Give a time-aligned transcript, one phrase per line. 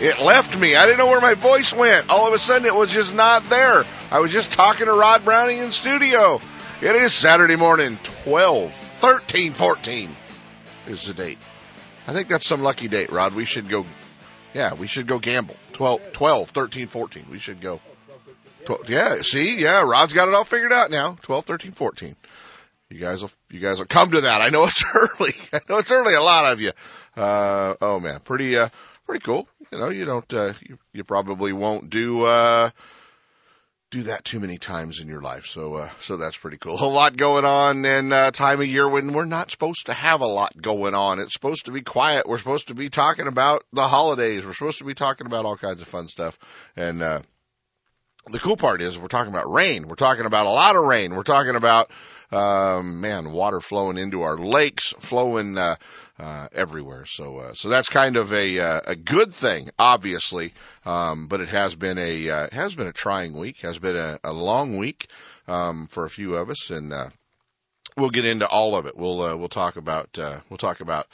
[0.00, 0.74] it left me.
[0.74, 2.10] I didn't know where my voice went.
[2.10, 3.84] All of a sudden, it was just not there.
[4.10, 6.40] I was just talking to Rod Browning in studio.
[6.82, 10.16] It is Saturday morning, 12, 13, 14
[10.86, 11.38] is the date.
[12.06, 13.34] I think that's some lucky date, Rod.
[13.34, 13.86] We should go,
[14.52, 15.56] yeah, we should go gamble.
[15.72, 17.26] 12, 12 13, 14.
[17.30, 17.80] We should go.
[18.66, 21.16] 12, yeah, see, yeah, Rod's got it all figured out now.
[21.22, 22.16] 12, 13, 14.
[22.90, 24.40] You guys will, you guys will come to that.
[24.40, 25.34] I know it's early.
[25.52, 26.14] I know it's early.
[26.14, 26.72] A lot of you.
[27.16, 28.68] Uh, oh man, pretty, uh,
[29.06, 29.48] pretty cool.
[29.74, 32.70] You know, you don't, uh, you, you probably won't do, uh,
[33.90, 35.46] do that too many times in your life.
[35.46, 36.74] So, uh, so that's pretty cool.
[36.80, 40.20] A lot going on in uh, time of year when we're not supposed to have
[40.20, 41.18] a lot going on.
[41.18, 42.28] It's supposed to be quiet.
[42.28, 44.46] We're supposed to be talking about the holidays.
[44.46, 46.38] We're supposed to be talking about all kinds of fun stuff.
[46.76, 47.22] And, uh,
[48.30, 49.88] the cool part is we're talking about rain.
[49.88, 51.16] We're talking about a lot of rain.
[51.16, 51.90] We're talking about,
[52.30, 55.76] um, man, water flowing into our lakes, flowing, uh,
[56.18, 57.06] uh, everywhere.
[57.06, 60.52] So, uh, so that's kind of a, uh, a good thing, obviously.
[60.84, 64.18] Um, but it has been a, uh, has been a trying week, has been a,
[64.24, 65.08] a long week,
[65.48, 66.70] um, for a few of us.
[66.70, 67.08] And, uh,
[67.96, 68.96] we'll get into all of it.
[68.96, 71.06] We'll, uh, we'll talk about, uh, we'll talk about,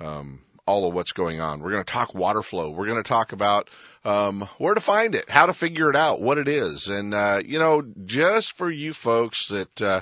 [0.00, 1.60] um, all of what's going on.
[1.60, 2.70] We're going to talk water flow.
[2.70, 3.68] We're going to talk about
[4.04, 7.40] um, where to find it, how to figure it out, what it is, and uh,
[7.44, 10.00] you know, just for you folks that uh,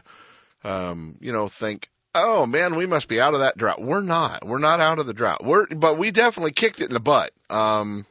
[0.64, 3.82] um, you know think, oh man, we must be out of that drought.
[3.82, 4.46] We're not.
[4.46, 5.44] We're not out of the drought.
[5.44, 7.32] We're, but we definitely kicked it in the butt.
[7.50, 8.06] Um,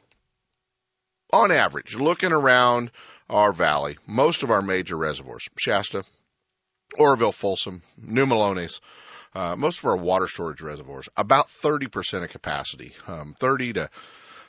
[1.32, 2.90] on average, looking around
[3.30, 6.04] our valley, most of our major reservoirs, Shasta,
[6.98, 8.80] Oroville, Folsom, New Melones,
[9.34, 13.90] uh, most of our water storage reservoirs, about 30% of capacity, um, 30 to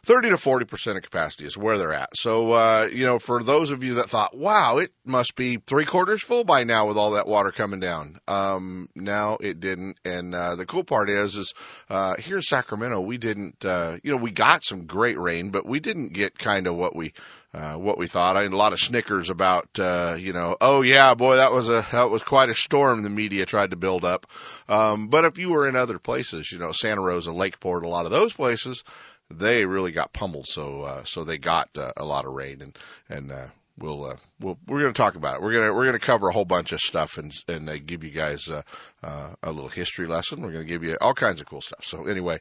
[0.06, 2.16] 30 to 40% of capacity is where they're at.
[2.16, 5.86] So, uh, you know, for those of you that thought, wow, it must be three
[5.86, 8.20] quarters full by now with all that water coming down.
[8.28, 9.98] Um, now it didn't.
[10.04, 11.54] And, uh, the cool part is, is,
[11.90, 15.66] uh, here in Sacramento, we didn't, uh, you know, we got some great rain, but
[15.66, 17.14] we didn't get kind of what we,
[17.54, 18.36] uh, what we thought.
[18.36, 21.70] I had a lot of snickers about, uh, you know, oh yeah, boy, that was
[21.70, 24.26] a, that was quite a storm the media tried to build up.
[24.68, 28.06] Um, but if you were in other places, you know, Santa Rosa, Lakeport, a lot
[28.06, 28.84] of those places,
[29.30, 30.48] they really got pummeled.
[30.48, 32.78] So, uh, so they got uh, a lot of rain and,
[33.10, 33.48] and, uh,
[33.78, 35.42] we'll, uh, we'll, we're going to talk about it.
[35.42, 38.12] We're to, we're to cover a whole bunch of stuff and, and uh, give you
[38.12, 38.62] guys, uh,
[39.02, 40.42] uh, a little history lesson.
[40.42, 41.84] We're going to give you all kinds of cool stuff.
[41.84, 42.40] So anyway,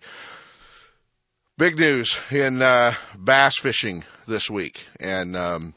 [1.59, 5.75] big news in, uh, bass fishing this week and, um,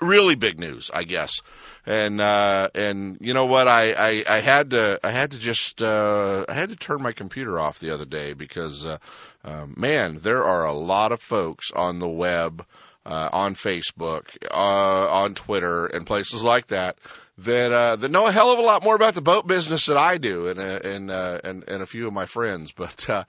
[0.00, 1.40] really big news, I guess.
[1.86, 3.66] And, uh, and you know what?
[3.66, 7.12] I, I, I had to, I had to just, uh, I had to turn my
[7.12, 8.98] computer off the other day because, uh,
[9.44, 12.64] um, man, there are a lot of folks on the web,
[13.06, 16.98] uh, on Facebook, uh, on Twitter, and places like that
[17.44, 19.96] that uh, that know a hell of a lot more about the boat business than
[19.96, 22.72] I do, and uh, and uh, and and a few of my friends.
[22.72, 23.24] But uh,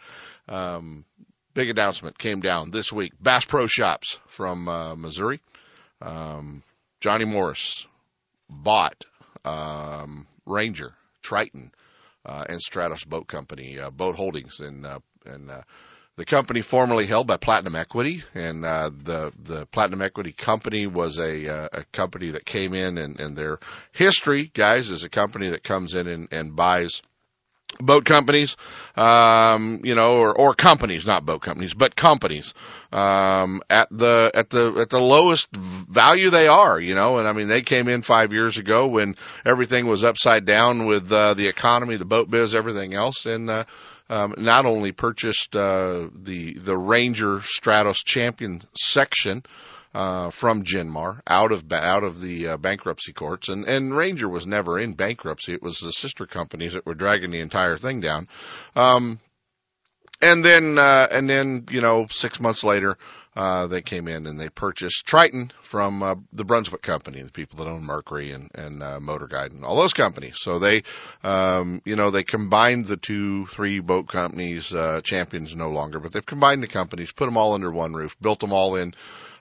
[0.47, 1.05] um,
[1.53, 5.39] big announcement came down this week: Bass Pro Shops from uh, Missouri.
[6.01, 6.63] Um,
[6.99, 7.85] Johnny Morris
[8.51, 9.05] bought
[9.45, 11.71] um, Ranger, Triton,
[12.25, 15.61] uh, and Stratos Boat Company, uh, Boat Holdings, and uh, and uh,
[16.17, 21.17] the company formerly held by Platinum Equity, and uh, the the Platinum Equity company was
[21.17, 23.59] a uh, a company that came in, and, and their
[23.91, 27.01] history, guys, is a company that comes in and, and buys
[27.79, 28.57] boat companies,
[28.95, 32.53] um, you know, or, or companies, not boat companies, but companies,
[32.91, 37.33] um, at the, at the, at the lowest value they are, you know, and I
[37.33, 39.15] mean, they came in five years ago when
[39.45, 43.25] everything was upside down with, uh, the economy, the boat biz, everything else.
[43.25, 43.63] And, uh,
[44.09, 49.43] um, not only purchased, uh, the, the Ranger Stratos champion section,
[49.93, 54.47] uh, from Genmar out of out of the uh, bankruptcy courts, and and Ranger was
[54.47, 55.53] never in bankruptcy.
[55.53, 58.27] It was the sister companies that were dragging the entire thing down.
[58.75, 59.19] Um,
[60.21, 62.97] and then uh, and then you know six months later,
[63.35, 67.57] uh, they came in and they purchased Triton from uh, the Brunswick company, the people
[67.57, 70.37] that own Mercury and and uh, Motor Guide and all those companies.
[70.39, 70.83] So they,
[71.23, 76.13] um, you know, they combined the two, three boat companies, uh, champions no longer, but
[76.13, 78.93] they've combined the companies, put them all under one roof, built them all in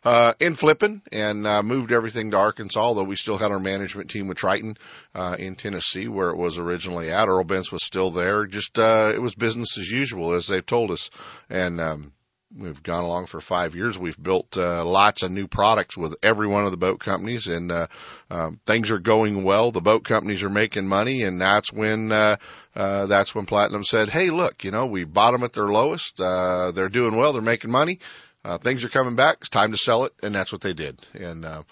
[0.05, 4.11] uh, in Flippin and uh, moved everything to Arkansas, although we still had our management
[4.11, 4.77] team with Triton
[5.15, 7.29] uh, in Tennessee where it was originally at.
[7.29, 8.47] Earl Bentz was still there.
[8.47, 11.11] Just uh, it was business as usual, as they've told us.
[11.51, 12.13] And um,
[12.57, 13.99] we've gone along for five years.
[13.99, 17.71] We've built uh, lots of new products with every one of the boat companies, and
[17.71, 17.87] uh,
[18.31, 19.71] um, things are going well.
[19.71, 22.37] The boat companies are making money, and that's when uh,
[22.75, 26.21] uh, that's when Platinum said, "Hey, look, you know, we bought them at their lowest.
[26.21, 27.33] Uh, they're doing well.
[27.33, 28.01] They're making money.
[28.45, 29.39] Uh, things are coming back.
[29.41, 31.05] It's time to sell it." And that's what they did.
[31.15, 31.63] And uh,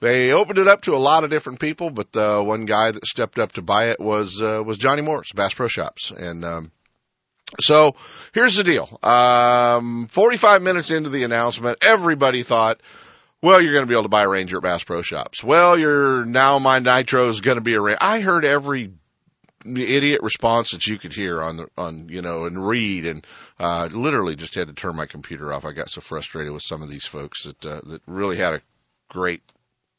[0.00, 3.04] they opened it up to a lot of different people, but the one guy that
[3.06, 6.72] stepped up to buy it was uh, was Johnny Morris, Bass Pro Shops, and um,
[7.60, 7.94] so
[8.34, 8.98] here's the deal.
[9.02, 12.80] Um, 45 minutes into the announcement, everybody thought,
[13.40, 15.44] well, you're going to be able to buy a Ranger at Bass Pro Shops.
[15.44, 17.98] Well, you're now my Nitro is going to be a Ranger.
[18.00, 18.92] I heard every
[19.76, 23.26] idiot response that you could hear on the on you know and read and
[23.58, 25.64] uh literally just had to turn my computer off.
[25.64, 28.62] I got so frustrated with some of these folks that uh, that really had a
[29.08, 29.42] great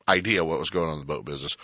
[0.07, 1.57] idea what was going on in the boat business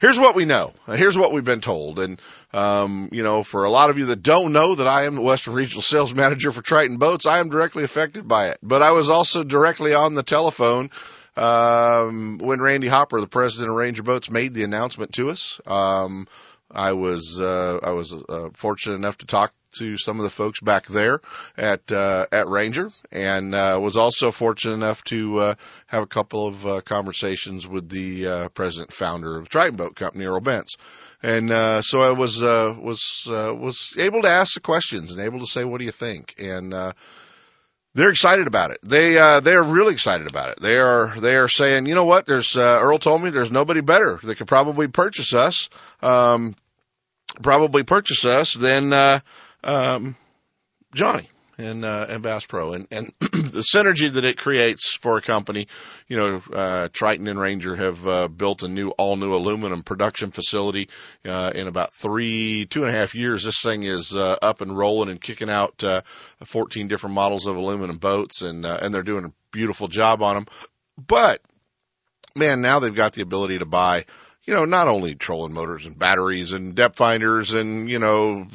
[0.00, 0.72] here's what we know.
[0.86, 1.98] Here's what we've been told.
[2.00, 2.20] And,
[2.52, 5.20] um, you know, for a lot of you that don't know that I am the
[5.20, 8.58] Western Regional Sales Manager for Triton Boats, I am directly affected by it.
[8.62, 10.90] But I was also directly on the telephone
[11.36, 15.60] um, when Randy Hopper, the president of Ranger Boats, made the announcement to us.
[15.66, 16.26] Um,
[16.70, 20.60] I was uh, I was uh, fortunate enough to talk to some of the folks
[20.60, 21.20] back there
[21.56, 25.54] at uh, at Ranger, and uh, was also fortunate enough to uh,
[25.86, 30.24] have a couple of uh, conversations with the uh, president founder of Triton Boat Company,
[30.24, 30.76] Earl Bentz.
[31.22, 35.22] And uh, so I was uh, was uh, was able to ask the questions and
[35.22, 36.92] able to say, "What do you think?" And uh,
[37.94, 38.78] they're excited about it.
[38.82, 40.60] They uh, they are really excited about it.
[40.60, 42.26] They are they are saying, you know what?
[42.26, 45.68] There's uh, Earl told me there's nobody better that could probably purchase us,
[46.02, 46.54] um,
[47.42, 49.20] probably purchase us than uh,
[49.64, 50.16] um,
[50.94, 51.28] Johnny
[51.60, 55.68] and uh, and Bass Pro, and and the synergy that it creates for a company.
[56.08, 60.30] You know, uh, Triton and Ranger have uh, built a new all new aluminum production
[60.30, 60.88] facility
[61.24, 63.44] uh, in about three two and a half years.
[63.44, 66.02] This thing is uh, up and rolling and kicking out uh,
[66.44, 70.34] 14 different models of aluminum boats, and uh, and they're doing a beautiful job on
[70.36, 70.46] them.
[70.96, 71.40] But
[72.36, 74.06] man, now they've got the ability to buy
[74.50, 78.48] you know, not only trolling motors and batteries and depth finders and, you know,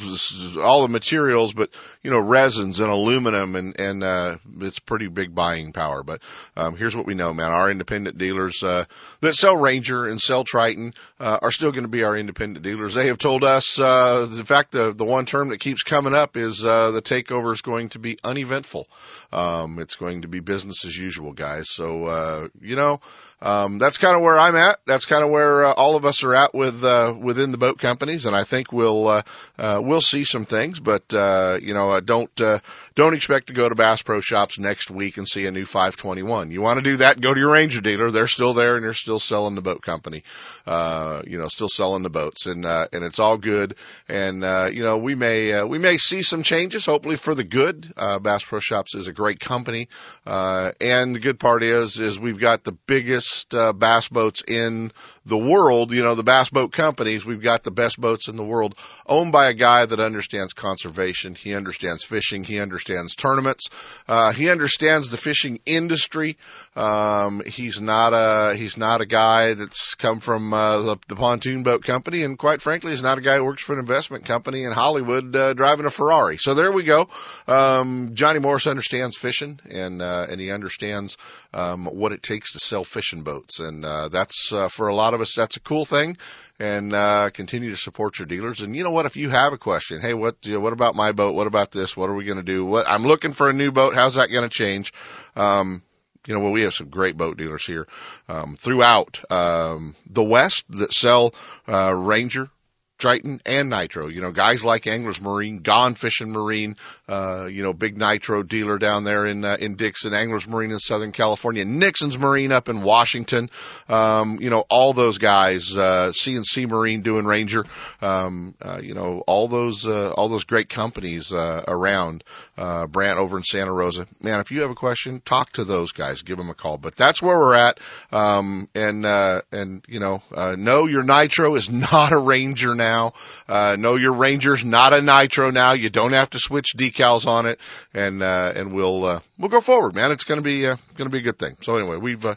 [0.61, 1.69] all the materials, but,
[2.03, 6.03] you know, resins and aluminum and, and, uh, it's pretty big buying power.
[6.03, 6.19] But,
[6.57, 7.49] um, here's what we know, man.
[7.49, 8.83] Our independent dealers, uh,
[9.21, 12.93] that sell Ranger and sell Triton, uh, are still going to be our independent dealers.
[12.93, 16.35] They have told us, uh, in fact, the, the one term that keeps coming up
[16.35, 18.89] is, uh, the takeover is going to be uneventful.
[19.35, 21.69] Um, it's going to be business as usual, guys.
[21.69, 23.01] So, uh, you know,
[23.41, 24.79] um, that's kind of where I'm at.
[24.85, 27.77] That's kind of where uh, all of us are at with uh, within the boat
[27.77, 29.21] companies, and I think we'll uh,
[29.59, 30.79] uh, we'll see some things.
[30.79, 32.59] But uh, you know, uh, don't uh,
[32.95, 36.51] don't expect to go to Bass Pro Shops next week and see a new 521.
[36.51, 37.19] You want to do that?
[37.19, 38.09] Go to your Ranger dealer.
[38.09, 40.23] They're still there, and they're still selling the boat company.
[40.65, 43.75] Uh, you know, still selling the boats, and uh, and it's all good.
[44.07, 47.43] And uh, you know, we may uh, we may see some changes, hopefully for the
[47.43, 47.91] good.
[47.97, 49.87] Uh, Bass Pro Shops is a great company,
[50.27, 54.91] uh, and the good part is is we've got the biggest uh, bass boats in
[55.25, 58.43] the world, you know, the bass boat companies, we've got the best boats in the
[58.43, 58.75] world
[59.07, 61.33] owned by a guy that understands conservation.
[61.33, 62.43] He understands fishing.
[62.43, 63.69] He understands tournaments.
[64.07, 66.37] Uh, he understands the fishing industry.
[66.75, 71.63] Um, he's not a, he's not a guy that's come from, uh, the, the pontoon
[71.63, 72.21] boat company.
[72.23, 75.35] And quite frankly, he's not a guy who works for an investment company in Hollywood,
[75.35, 76.37] uh, driving a Ferrari.
[76.37, 77.07] So there we go.
[77.47, 81.17] Um, Johnny Morris understands fishing and, uh, and he understands,
[81.53, 83.59] um, what it takes to sell fishing boats.
[83.59, 86.17] And, uh, that's, uh, for a lot of us, that's a cool thing.
[86.57, 88.61] And uh, continue to support your dealers.
[88.61, 89.05] And you know what?
[89.05, 91.35] If you have a question, hey, what you know, what about my boat?
[91.35, 91.97] What about this?
[91.97, 92.63] What are we going to do?
[92.63, 93.93] What I'm looking for a new boat.
[93.93, 94.93] How's that going to change?
[95.35, 95.83] Um,
[96.25, 97.87] you know, well, we have some great boat dealers here
[98.29, 101.33] um, throughout um, the West that sell
[101.67, 102.49] uh, Ranger
[102.97, 104.07] Triton and Nitro.
[104.07, 108.77] You know, guys like Anglers Marine, Gone Fishing Marine, uh, you know, big Nitro dealer
[108.77, 112.83] down there in uh, in Dixon, Anglers Marine in Southern California, Nixon's Marine up in
[112.83, 113.49] Washington.
[113.89, 117.65] Um, you know, all those guys, uh, CNC Marine doing Ranger.
[118.01, 122.23] Um, uh, you know, all those uh, all those great companies uh, around.
[122.57, 124.07] Uh, Brant over in Santa Rosa.
[124.21, 126.23] Man, if you have a question, talk to those guys.
[126.23, 126.77] Give them a call.
[126.77, 127.79] But that's where we're at.
[128.11, 132.95] Um, and uh, and you know, uh, no, your Nitro is not a Ranger now
[132.95, 133.13] now.
[133.47, 135.73] Uh, know your Ranger's not a Nitro now.
[135.73, 137.59] You don't have to switch decals on it,
[137.93, 140.11] and uh, and we'll uh, we'll go forward, man.
[140.11, 141.55] It's gonna be uh, gonna be a good thing.
[141.61, 142.35] So anyway, we've uh,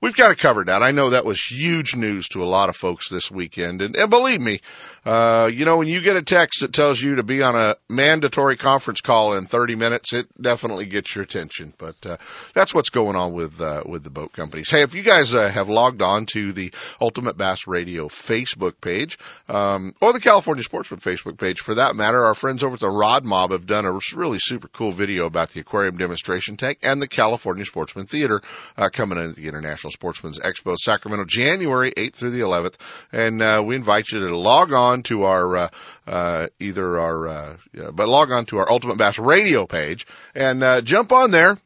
[0.00, 0.82] we've got of covered that.
[0.82, 3.80] I know that was huge news to a lot of folks this weekend.
[3.80, 4.60] And, and believe me,
[5.04, 7.76] uh, you know, when you get a text that tells you to be on a
[7.90, 11.74] mandatory conference call in 30 minutes, it definitely gets your attention.
[11.76, 12.16] But, uh,
[12.54, 14.70] that's what's going on with, uh, with the boat companies.
[14.70, 19.18] Hey, if you guys, uh, have logged on to the Ultimate Bass Radio Facebook page,
[19.48, 22.88] um, or the California Sportsman Facebook page for that matter, our friends over at the
[22.88, 27.02] Rod Mob have done a really super cool video about the aquarium demonstration tank and
[27.02, 28.40] the California Sportsman Theater,
[28.76, 32.76] uh, coming in at the International Sportsman's Expo Sacramento, January 8th through the 11th.
[33.12, 35.68] And, uh, we invite you to log on to our, uh,
[36.06, 40.62] uh, either our, uh, yeah, but log on to our Ultimate Bass Radio page and,
[40.62, 41.58] uh, jump on there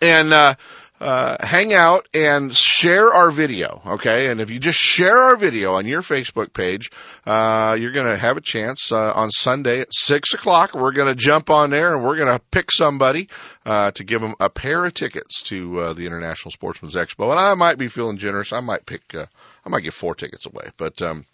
[0.00, 0.54] and, uh,
[1.00, 4.28] uh, hang out and share our video, okay?
[4.28, 6.90] And if you just share our video on your Facebook page,
[7.24, 10.74] uh, you're going to have a chance uh, on Sunday at six o'clock.
[10.74, 13.28] We're going to jump on there and we're going to pick somebody
[13.64, 17.30] uh, to give them a pair of tickets to uh, the International Sportsman's Expo.
[17.30, 18.52] And I might be feeling generous.
[18.52, 19.14] I might pick.
[19.14, 19.26] Uh,
[19.64, 21.00] I might give four tickets away, but.
[21.02, 21.24] Um,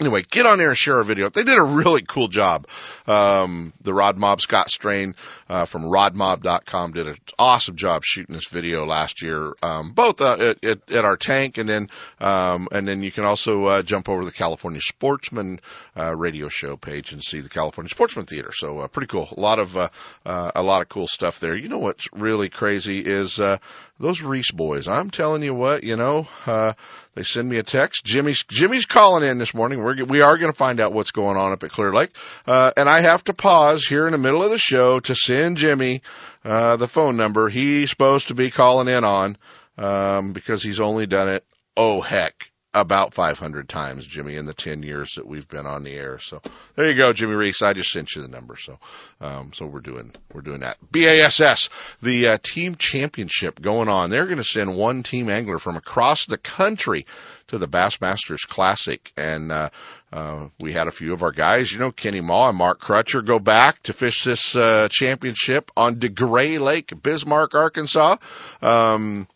[0.00, 1.28] Anyway, get on there and share our video.
[1.28, 2.66] They did a really cool job.
[3.06, 5.14] Um, the Rod Mob Scott Strain
[5.50, 10.54] uh, from rodmob.com did an awesome job shooting this video last year, um, both uh,
[10.62, 11.88] at, at, our tank and then
[12.20, 15.60] um, and then you can also uh, jump over to the California Sportsman
[15.94, 18.50] uh, radio show page and see the California Sportsman Theater.
[18.52, 19.28] So uh, pretty cool.
[19.36, 19.90] A lot of uh,
[20.24, 21.54] uh, a lot of cool stuff there.
[21.54, 23.58] You know what's really crazy is uh,
[23.98, 24.88] those Reese boys.
[24.88, 26.26] I'm telling you what, you know.
[26.46, 26.72] Uh,
[27.14, 28.04] they send me a text.
[28.04, 29.82] Jimmy's Jimmy's calling in this morning.
[29.82, 32.72] We're we are going to find out what's going on up at Clear Lake, uh,
[32.76, 36.02] and I have to pause here in the middle of the show to send Jimmy
[36.44, 39.36] uh, the phone number he's supposed to be calling in on
[39.78, 41.44] um, because he's only done it.
[41.76, 45.92] Oh heck, about 500 times, Jimmy, in the 10 years that we've been on the
[45.92, 46.18] air.
[46.18, 46.40] So
[46.74, 47.60] there you go, Jimmy Reese.
[47.60, 48.56] I just sent you the number.
[48.56, 48.78] So,
[49.20, 50.78] um, so we're doing, we're doing that.
[50.90, 51.68] BASS,
[52.00, 54.08] the uh, team championship going on.
[54.08, 57.04] They're going to send one team angler from across the country
[57.48, 59.12] to the Bassmasters Classic.
[59.18, 59.68] And, uh,
[60.10, 63.24] uh, we had a few of our guys, you know, Kenny Maw and Mark Crutcher
[63.24, 68.16] go back to fish this, uh, championship on DeGray Lake, Bismarck, Arkansas.
[68.62, 69.26] Um,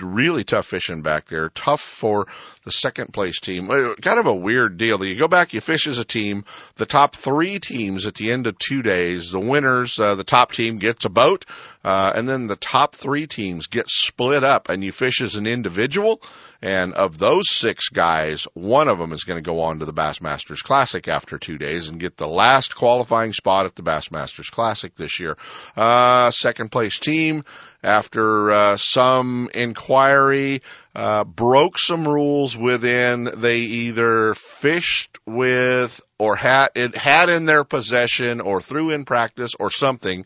[0.00, 1.48] really tough fishing back there.
[1.48, 2.26] Tough for
[2.64, 3.70] the second place team.
[3.70, 5.04] Uh, kind of a weird deal.
[5.04, 6.44] You go back, you fish as a team.
[6.76, 10.52] The top three teams at the end of two days, the winners, uh, the top
[10.52, 11.44] team gets a boat,
[11.84, 15.46] uh, and then the top three teams get split up and you fish as an
[15.46, 16.22] individual.
[16.64, 19.92] And of those six guys, one of them is going to go on to the
[19.92, 24.96] Bassmasters Classic after two days and get the last qualifying spot at the Bassmasters Classic
[24.96, 25.36] this year.
[25.76, 27.44] Uh, second place team,
[27.82, 30.62] after uh, some inquiry,
[30.94, 37.64] uh, broke some rules within they either fished with or had it had in their
[37.64, 40.24] possession or threw in practice or something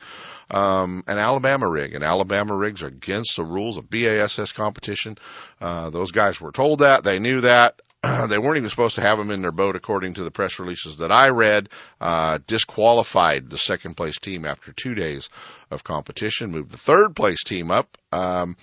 [0.50, 1.94] um, an Alabama rig.
[1.94, 5.18] And Alabama rigs are against the rules of BASS competition.
[5.60, 7.04] Uh, those guys were told that.
[7.04, 7.80] They knew that.
[8.28, 10.98] they weren't even supposed to have them in their boat, according to the press releases
[10.98, 11.68] that I read.
[12.00, 15.30] Uh, disqualified the second place team after two days
[15.70, 16.52] of competition.
[16.52, 17.98] Moved the third place team up.
[18.12, 18.56] Um,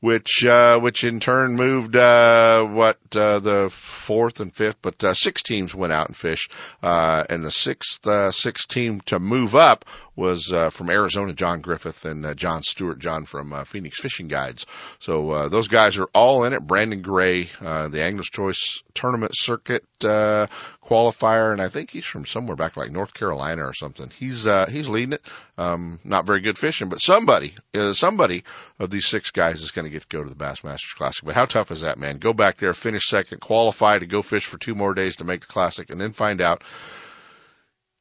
[0.00, 5.14] which uh, which in turn moved uh, what uh, the fourth and fifth, but uh,
[5.14, 6.52] six teams went out and fished,
[6.82, 9.84] uh, and the sixth uh, sixth team to move up
[10.18, 14.26] was uh, from Arizona, John Griffith and uh, John Stewart, John from uh, Phoenix Fishing
[14.26, 14.66] Guides.
[14.98, 16.66] So uh, those guys are all in it.
[16.66, 20.48] Brandon Gray, uh, the Anglers Choice Tournament Circuit uh,
[20.82, 24.10] qualifier, and I think he's from somewhere back like North Carolina or something.
[24.10, 25.22] He's uh, he's leading it.
[25.56, 28.42] Um, not very good fishing, but somebody uh, somebody
[28.80, 31.24] of these six guys is going to get to go to the Bassmasters Classic.
[31.24, 32.18] But how tough is that, man?
[32.18, 35.40] Go back there, finish second, qualify to go fish for two more days to make
[35.40, 36.62] the Classic, and then find out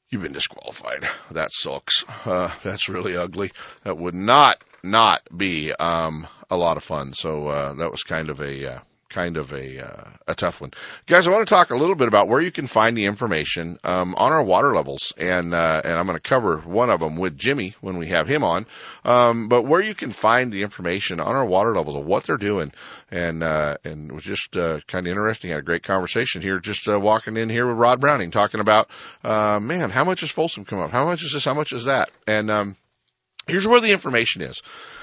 [0.10, 1.08] you've been disqualified.
[1.32, 2.04] That sucks.
[2.26, 3.52] Uh, that's really ugly.
[3.84, 7.14] That would not not be um, a lot of fun.
[7.14, 8.80] So uh, that was kind of a uh,
[9.10, 10.72] kind of a uh, a tough one,
[11.06, 11.28] guys.
[11.28, 14.16] I want to talk a little bit about where you can find the information um,
[14.16, 17.38] on our water levels, and uh, and I'm going to cover one of them with
[17.38, 18.66] Jimmy when we have him on.
[19.04, 22.38] Um, but where you can find the information on our water levels of what they're
[22.38, 22.72] doing,
[23.12, 25.52] and uh, and it was just uh, kind of interesting.
[25.52, 28.60] I had a great conversation here, just uh, walking in here with Rod Browning, talking
[28.60, 28.90] about,
[29.24, 30.92] uh, man, how much is Folsom come up?
[30.92, 31.46] How much is this?
[31.46, 32.10] How much is that?
[32.28, 32.78] And um,
[33.48, 34.62] here's where the information is.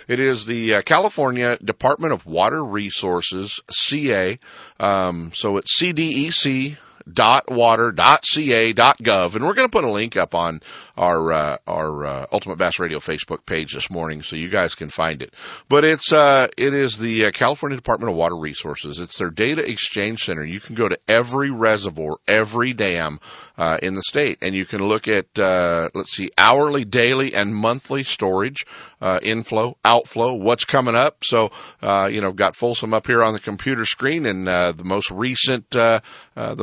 [0.08, 4.38] It is the uh, California Department of Water Resources, CA.
[4.78, 6.76] Um, so it's CDEC
[7.12, 10.60] dot water dot ca dot gov and we're going to put a link up on
[10.96, 14.90] our uh, our uh, ultimate bass radio facebook page this morning so you guys can
[14.90, 15.34] find it
[15.68, 19.68] but it's uh it is the uh, california department of water resources it's their data
[19.68, 23.18] exchange center you can go to every reservoir every dam
[23.56, 24.38] uh, in the state.
[24.42, 28.66] And you can look at, uh, let's see, hourly, daily, and monthly storage,
[29.00, 31.24] uh, inflow, outflow, what's coming up.
[31.24, 31.50] So,
[31.82, 35.10] uh, you know, got Folsom up here on the computer screen and, uh, the most
[35.10, 36.02] recent, the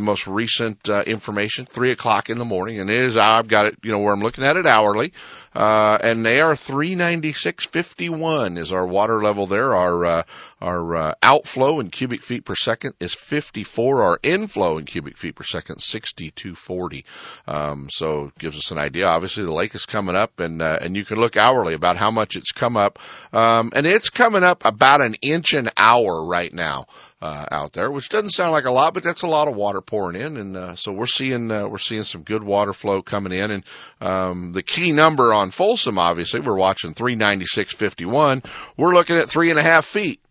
[0.01, 2.79] most recent, information, three o'clock in the morning.
[2.79, 5.13] And it is, I've got it, you know, where I'm looking at it hourly.
[5.53, 9.75] Uh, and they are 396.51 is our water level there.
[9.75, 10.23] Our, uh,
[10.61, 14.03] our, uh, outflow in cubic feet per second is 54.
[14.03, 17.03] Our inflow in cubic feet per second, 6240.
[17.47, 19.07] Um, so gives us an idea.
[19.07, 22.11] Obviously the lake is coming up and, uh, and you can look hourly about how
[22.11, 22.97] much it's come up.
[23.33, 26.85] Um, and it's coming up about an inch an hour right now
[27.21, 29.81] uh, out there, which doesn't sound like a lot, but that's a lot of water
[29.81, 33.31] pouring in, and uh, so we're seeing uh, we're seeing some good water flow coming
[33.31, 33.51] in.
[33.51, 33.63] And
[33.99, 38.45] um, the key number on Folsom, obviously, we're watching 396.51.
[38.77, 40.21] We're looking at three and a half feet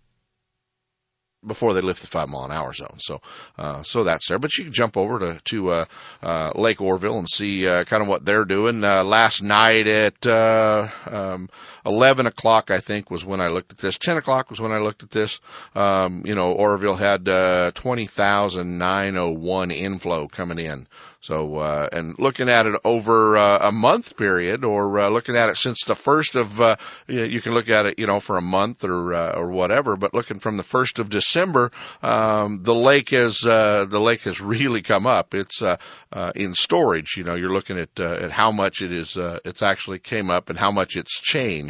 [1.47, 2.99] before they lift the five mile an hour zone.
[2.99, 3.21] So,
[3.57, 4.39] uh, so that's there.
[4.39, 5.85] But you can jump over to, to, uh,
[6.23, 8.85] uh, Lake Oroville and see, uh, kind of what they're doing.
[8.85, 11.49] Uh, last night at, uh, um,
[11.85, 13.99] 11 o'clock, I think, was when I looked at this.
[13.99, 15.41] 10 o'clock was when I looked at this.
[15.75, 20.87] Um, you know, Oroville had, uh, 20,901 inflow coming in.
[21.23, 25.51] So, uh, and looking at it over uh, a month period or uh, looking at
[25.51, 26.77] it since the first of, uh,
[27.09, 30.15] you can look at it, you know, for a month or, uh, or whatever, but
[30.15, 31.73] looking from the first of December,
[32.03, 35.35] um, the lake has, uh, the lake has really come up.
[35.35, 35.77] It's, uh,
[36.11, 39.41] uh, in storage, you know, you're looking at, uh, at how much it is, uh,
[39.45, 41.70] it's actually came up and how much it's changed.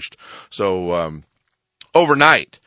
[0.50, 1.24] So, um,
[1.94, 2.58] overnight,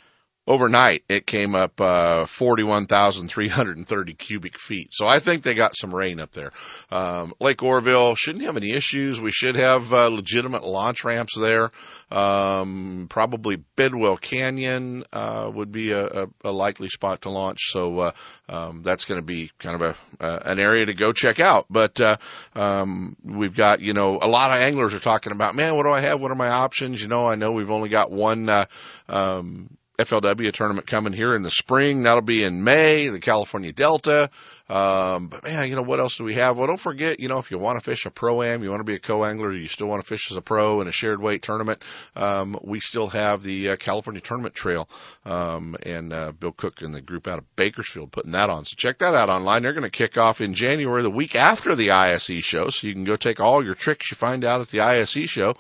[0.46, 4.90] overnight it came up uh 41,330 cubic feet.
[4.92, 6.52] So I think they got some rain up there.
[6.92, 9.22] Um Lake Oroville shouldn't have any issues.
[9.22, 11.72] We should have uh, legitimate launch ramps there.
[12.12, 17.60] Um probably Bidwell Canyon uh would be a, a, a likely spot to launch.
[17.72, 18.12] So uh
[18.50, 21.68] um that's going to be kind of a an area to go check out.
[21.70, 22.18] But uh
[22.54, 25.92] um we've got, you know, a lot of anglers are talking about, man, what do
[25.92, 26.20] I have?
[26.20, 27.02] What are my options?
[27.02, 28.66] You know, I know we've only got one uh
[29.08, 29.70] um
[30.00, 32.04] FLW tournament coming here in the spring.
[32.04, 34.32] That'll be in May, the California Delta.
[34.68, 36.58] Um, but man, you know, what else do we have?
[36.58, 38.86] Well, don't forget, you know, if you want to fish a pro-am, you want to
[38.86, 41.44] be a co-angler, you still want to fish as a pro in a shared weight
[41.44, 41.84] tournament,
[42.16, 44.90] um, we still have the uh, California Tournament Trail,
[45.26, 48.66] um, and, uh, Bill Cook and the group out of Bakersfield putting that on.
[48.66, 49.62] So check that out online.
[49.62, 52.70] They're going to kick off in January, the week after the ISE show.
[52.70, 55.56] So you can go take all your tricks you find out at the ISE show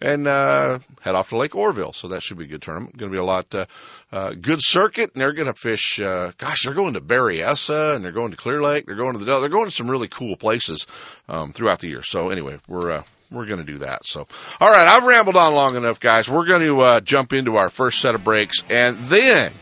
[0.00, 1.92] and, uh, head off to Lake Oroville.
[1.92, 2.96] So that should be a good tournament.
[2.96, 3.66] Going to be a lot, uh,
[4.12, 8.04] uh, good circuit and they're going to fish, uh, gosh, they're going to Berryessa and
[8.04, 8.86] they're going to Clear Lake.
[8.86, 9.40] They're going to the.
[9.40, 10.86] They're going to some really cool places,
[11.28, 12.02] um, throughout the year.
[12.02, 14.06] So anyway, we're, uh, we're going to do that.
[14.06, 14.26] So,
[14.60, 16.28] all right, I've rambled on long enough, guys.
[16.30, 19.52] We're going to uh, jump into our first set of breaks, and then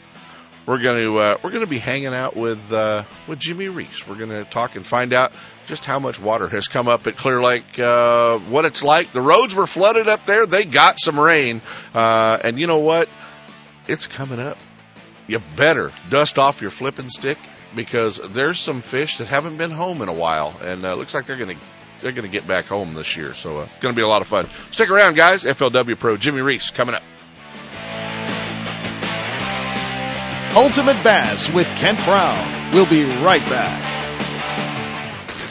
[0.67, 4.07] we're going to uh, we're going to be hanging out with uh, with Jimmy Reese.
[4.07, 5.33] We're going to talk and find out
[5.67, 9.13] just how much water has come up at Clear Lake, uh, what it's like.
[9.13, 10.47] The roads were flooded up there.
[10.47, 11.61] They got some rain,
[11.95, 13.09] uh, and you know what?
[13.89, 14.59] It's coming up.
[15.27, 17.39] You better dust off your flipping stick
[17.75, 21.27] because there's some fish that haven't been home in a while, and uh, looks like
[21.27, 21.67] they're going to
[22.01, 23.35] they're going to get back home this year.
[23.35, 24.49] So uh, it's going to be a lot of fun.
[24.71, 25.45] Stick around, guys.
[25.45, 27.03] FLW Pro Jimmy Reese coming up.
[30.55, 32.73] Ultimate Bass with Kent Brown.
[32.73, 33.96] We'll be right back.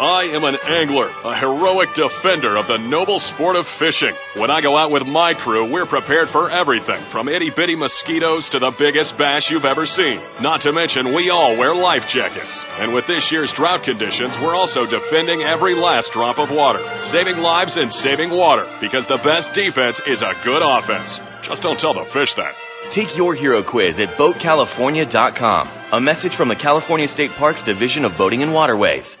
[0.00, 4.12] I am an angler, a heroic defender of the noble sport of fishing.
[4.34, 8.50] When I go out with my crew, we're prepared for everything from itty bitty mosquitoes
[8.50, 10.20] to the biggest bass you've ever seen.
[10.40, 12.64] Not to mention, we all wear life jackets.
[12.80, 17.38] And with this year's drought conditions, we're also defending every last drop of water, saving
[17.38, 21.20] lives and saving water, because the best defense is a good offense.
[21.42, 22.56] Just don't tell the fish that.
[22.90, 25.68] Take your hero quiz at BoatCalifornia.com.
[25.92, 29.16] A message from the California State Parks Division of Boating and Waterways.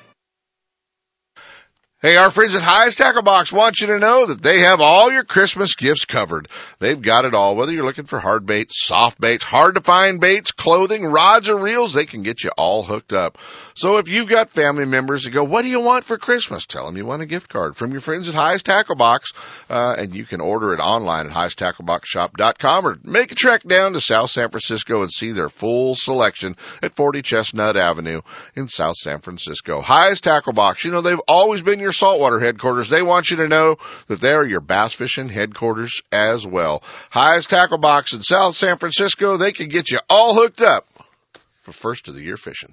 [2.04, 5.10] Hey, our friends at Highest Tackle Box want you to know that they have all
[5.10, 6.48] your Christmas gifts covered.
[6.78, 7.56] They've got it all.
[7.56, 11.56] Whether you're looking for hard baits, soft baits, hard to find baits, clothing, rods, or
[11.56, 13.38] reels, they can get you all hooked up.
[13.72, 16.66] So if you've got family members that go, what do you want for Christmas?
[16.66, 19.32] Tell them you want a gift card from your friends at Highest Tackle Box,
[19.70, 24.00] uh, and you can order it online at highesttackleboxshop.com or make a trek down to
[24.02, 28.20] South San Francisco and see their full selection at 40 Chestnut Avenue
[28.54, 29.80] in South San Francisco.
[29.80, 32.88] Highest Tackle Box, you know, they've always been your saltwater headquarters.
[32.88, 33.76] They want you to know
[34.08, 36.82] that they are your bass fishing headquarters as well.
[37.10, 40.86] Highest Tackle Box in South San Francisco, they can get you all hooked up
[41.62, 42.72] for first of the year fishing.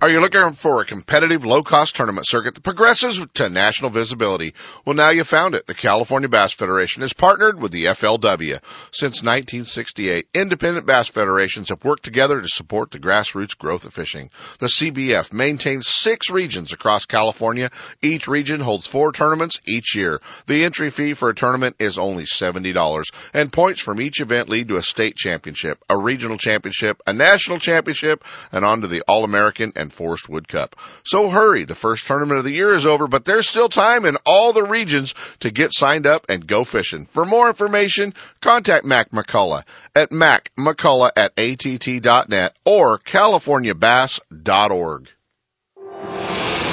[0.00, 4.54] Are you looking for a competitive, low-cost tournament circuit that progresses to national visibility?
[4.84, 5.66] Well, now you found it.
[5.66, 8.60] The California Bass Federation has partnered with the FLW.
[8.92, 14.30] Since 1968, independent bass federations have worked together to support the grassroots growth of fishing.
[14.60, 17.68] The CBF maintains six regions across California.
[18.00, 20.20] Each region holds four tournaments each year.
[20.46, 23.02] The entry fee for a tournament is only $70,
[23.34, 27.58] and points from each event lead to a state championship, a regional championship, a national
[27.58, 30.76] championship, and on to the All-American and Forrest Wood Cup.
[31.04, 34.16] So hurry, the first tournament of the year is over, but there's still time in
[34.24, 37.06] all the regions to get signed up and go fishing.
[37.06, 45.08] For more information, contact Mac McCullough at macmccullough at att.net or californiabass.org.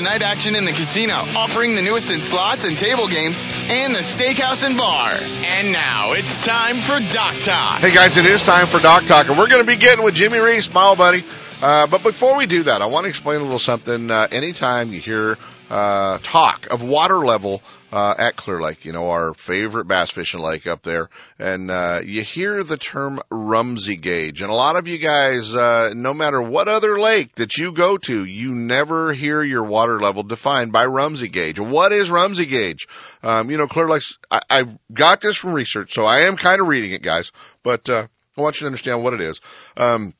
[0.00, 4.00] night action in the casino, offering the newest in slots and table games, and the
[4.00, 5.10] steakhouse and bar.
[5.12, 7.80] And now it's time for Dock Talk.
[7.80, 10.14] Hey guys, it is time for Dock Talk, and we're going to be getting with
[10.14, 11.22] Jimmy Reese, smile buddy.
[11.62, 14.10] Uh, but before we do that, I want to explain a little something.
[14.10, 15.38] Uh, anytime you hear
[15.70, 17.62] uh, talk of water level
[17.96, 22.00] uh, at Clear Lake, you know our favorite bass fishing lake up there, and uh,
[22.04, 26.42] you hear the term Rumsey gauge, and a lot of you guys, uh, no matter
[26.42, 30.84] what other lake that you go to, you never hear your water level defined by
[30.84, 31.58] Rumsey gauge.
[31.58, 32.86] What is Rumsey gauge?
[33.22, 34.18] Um, you know, Clear Lake's.
[34.30, 37.32] I, I got this from research, so I am kind of reading it, guys,
[37.62, 39.40] but uh, I want you to understand what it is.
[39.74, 40.12] Um,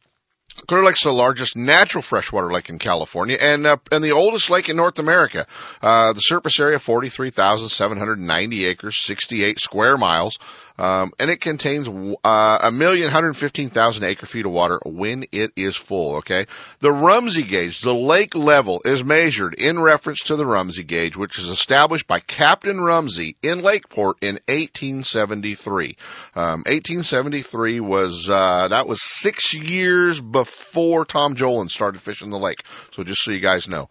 [0.66, 4.68] Clear Lake's the largest natural freshwater lake in California and uh, and the oldest lake
[4.68, 5.46] in North America.
[5.82, 10.38] Uh, the surface area 43,790 acres, 68 square miles.
[10.78, 15.24] Um, and it contains uh, a million hundred fifteen thousand acre feet of water when
[15.32, 16.16] it is full.
[16.16, 16.46] Okay,
[16.80, 21.38] the Rumsey gauge, the lake level, is measured in reference to the Rumsey gauge, which
[21.38, 25.96] is established by Captain Rumsey in Lakeport in 1873.
[26.34, 32.62] Um, 1873 was uh, that was six years before Tom Jolin started fishing the lake.
[32.92, 33.88] So just so you guys know,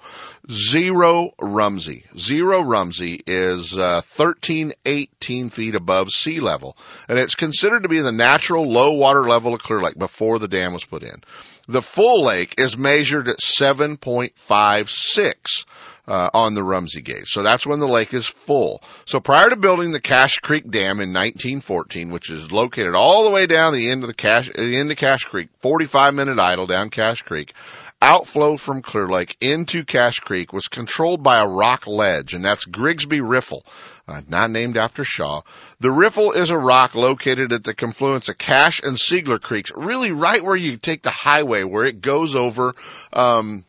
[0.52, 6.75] zero Rumsey, zero Rumsey is uh, 13, 18 feet above sea level
[7.08, 10.48] and it's considered to be the natural low water level of Clear Lake before the
[10.48, 11.22] dam was put in.
[11.68, 15.66] The full lake is measured at 7.56
[16.08, 17.32] uh, on the Rumsey gauge.
[17.32, 18.84] So that's when the lake is full.
[19.06, 23.32] So prior to building the Cache Creek Dam in 1914, which is located all the
[23.32, 26.68] way down the end of the Cache, the end of Cache Creek, 45 minute idle
[26.68, 27.56] down Cache Creek,
[28.02, 32.66] outflow from Clear Lake into Cache Creek was controlled by a rock ledge, and that's
[32.66, 33.66] Grigsby Riffle,
[34.08, 35.42] uh, not named after Shaw.
[35.80, 40.12] The Riffle is a rock located at the confluence of Cache and Seigler Creeks, really
[40.12, 42.74] right where you take the highway, where it goes over,
[43.14, 43.66] um,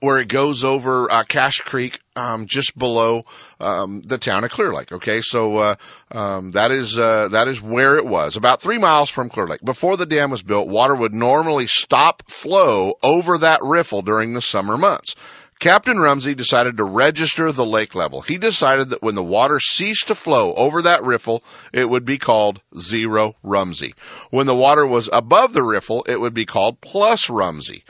[0.00, 3.24] where it goes over uh, Cache Creek, um, just below
[3.60, 4.92] um, the town of Clear Lake.
[4.92, 5.76] Okay, so uh,
[6.10, 9.64] um, that is uh, that is where it was, about three miles from Clear Lake.
[9.64, 14.42] Before the dam was built, water would normally stop flow over that riffle during the
[14.42, 15.14] summer months.
[15.60, 18.22] Captain Rumsey decided to register the lake level.
[18.22, 22.16] He decided that when the water ceased to flow over that riffle, it would be
[22.16, 23.94] called zero Rumsey.
[24.30, 27.82] When the water was above the riffle, it would be called plus Rumsey.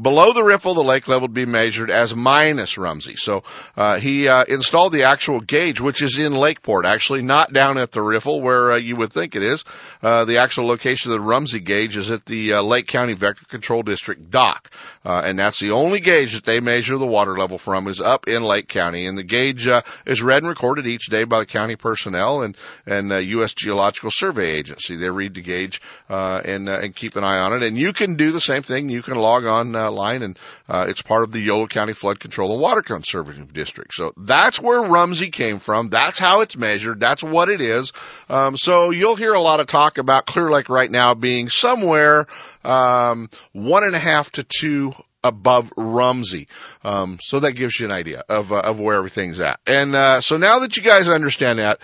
[0.00, 3.16] Below the riffle, the lake level would be measured as minus Rumsey.
[3.16, 3.42] So
[3.76, 7.90] uh, he uh, installed the actual gauge, which is in Lakeport, actually not down at
[7.90, 9.64] the riffle where uh, you would think it is.
[10.02, 13.44] Uh, the actual location of the Rumsey gauge is at the uh, Lake County Vector
[13.46, 14.70] Control District dock,
[15.08, 18.28] uh, and that's the only gauge that they measure the water level from is up
[18.28, 19.06] in Lake County.
[19.06, 19.66] And the gauge
[20.04, 23.54] is read and recorded each day by the county personnel and and U.S.
[23.54, 24.96] Geological Survey Agency.
[24.96, 27.62] They read the gauge and and keep an eye on it.
[27.62, 28.90] And you can do the same thing.
[28.90, 32.52] You can log on line, and uh, it's part of the Yolo County Flood Control
[32.52, 33.94] and Water Conservative District.
[33.94, 35.88] So that's where Rumsey came from.
[35.88, 37.00] That's how it's measured.
[37.00, 37.94] That's what it is.
[38.28, 42.26] Um, so you'll hear a lot of talk about Clear Lake right now being somewhere
[42.64, 46.48] um, one and a half to two above Rumsey.
[46.84, 49.60] Um, so that gives you an idea of uh, of where everything's at.
[49.66, 51.80] And uh, so now that you guys understand that,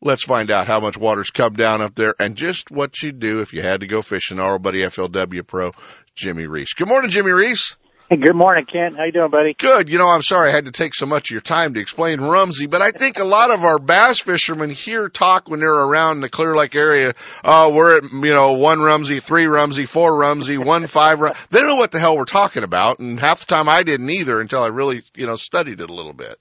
[0.00, 3.40] let's find out how much water's come down up there and just what you'd do
[3.40, 4.40] if you had to go fishing.
[4.40, 5.72] Our buddy FLW Pro
[6.14, 6.74] Jimmy Reese.
[6.74, 7.76] Good morning, Jimmy Reese.
[8.10, 8.96] Hey, good morning, Kent.
[8.96, 9.52] How you doing, buddy?
[9.52, 9.90] Good.
[9.90, 12.22] You know, I'm sorry I had to take so much of your time to explain
[12.22, 16.22] Rumsey, but I think a lot of our bass fishermen here talk when they're around
[16.22, 17.12] the Clear Lake area.
[17.44, 21.20] Oh, we're at, you know, one Rumsey, three Rumsey, four Rumsey, one five.
[21.20, 21.34] Rum-.
[21.50, 24.08] They don't know what the hell we're talking about, and half the time I didn't
[24.08, 26.38] either until I really, you know, studied it a little bit.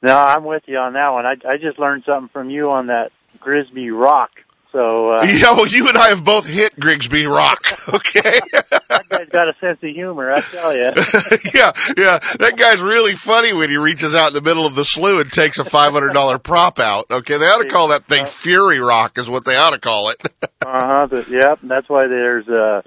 [0.00, 1.26] No, I'm with you on that one.
[1.26, 4.30] I I just learned something from you on that Grigsby Rock
[4.72, 7.64] so uh, yeah, well, you and I have both hit Grigsby Rock.
[7.88, 10.82] Okay, that guy's got a sense of humor, I tell you.
[11.54, 14.84] yeah, yeah, that guy's really funny when he reaches out in the middle of the
[14.84, 17.06] slough and takes a five hundred dollar prop out.
[17.10, 20.10] Okay, they ought to call that thing Fury Rock, is what they ought to call
[20.10, 20.22] it.
[20.42, 21.22] uh huh.
[21.30, 22.84] Yep, and that's why there's a,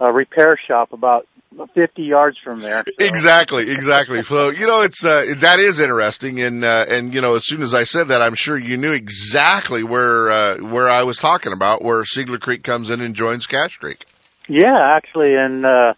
[0.00, 1.26] a repair shop about
[1.74, 2.84] 50 yards from there.
[2.86, 3.06] So.
[3.06, 4.22] Exactly, exactly.
[4.22, 6.40] So, you know, it's, uh, that is interesting.
[6.40, 8.92] And, uh, and, you know, as soon as I said that, I'm sure you knew
[8.92, 13.46] exactly where, uh, where I was talking about, where Seigler Creek comes in and joins
[13.46, 14.04] Cache Creek.
[14.48, 15.94] Yeah, actually, and, uh,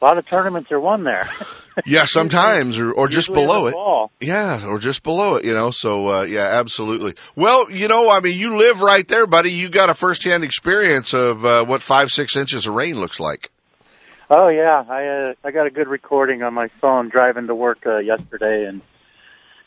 [0.00, 1.28] a lot of tournaments are won there.
[1.86, 4.26] yeah, sometimes, or, or just below it.
[4.26, 7.14] Yeah, or just below it, you know, so, uh, yeah, absolutely.
[7.36, 9.52] Well, you know, I mean, you live right there, buddy.
[9.52, 13.50] You got a first-hand experience of, uh, what five, six inches of rain looks like.
[14.30, 17.86] Oh yeah, I uh, I got a good recording on my phone driving to work
[17.86, 18.80] uh, yesterday, and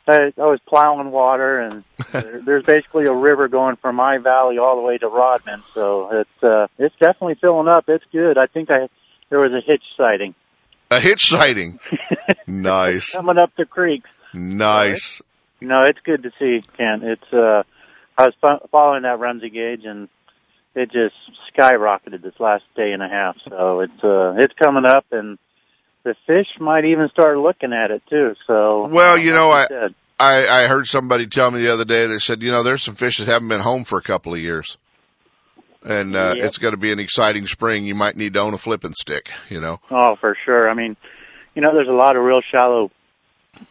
[0.08, 4.58] I, I was plowing water, and there, there's basically a river going from my valley
[4.58, 7.86] all the way to Rodman, so it's uh, it's definitely filling up.
[7.88, 8.38] It's good.
[8.38, 8.90] I think I
[9.30, 10.36] there was a hitch sighting.
[10.92, 11.80] A hitch sighting.
[12.48, 13.16] nice.
[13.16, 14.04] Coming up the creek.
[14.34, 15.22] Nice.
[15.62, 17.02] No, it's good to see, Ken.
[17.04, 17.64] It's uh,
[18.18, 20.10] I was following that Rumsey gauge, and
[20.76, 21.16] it just
[21.56, 23.38] skyrocketed this last day and a half.
[23.50, 25.38] So it's uh it's coming up and
[26.04, 28.36] the fish might even start looking at it too.
[28.46, 29.68] So Well, you know, I
[30.20, 32.96] I I heard somebody tell me the other day they said, you know, there's some
[32.96, 34.78] fish that haven't been home for a couple of years.
[35.84, 36.46] And uh yep.
[36.46, 37.86] it's going to be an exciting spring.
[37.86, 39.80] You might need to own a flipping stick, you know.
[39.90, 40.70] Oh, for sure.
[40.70, 40.98] I mean,
[41.56, 42.92] you know, there's a lot of real shallow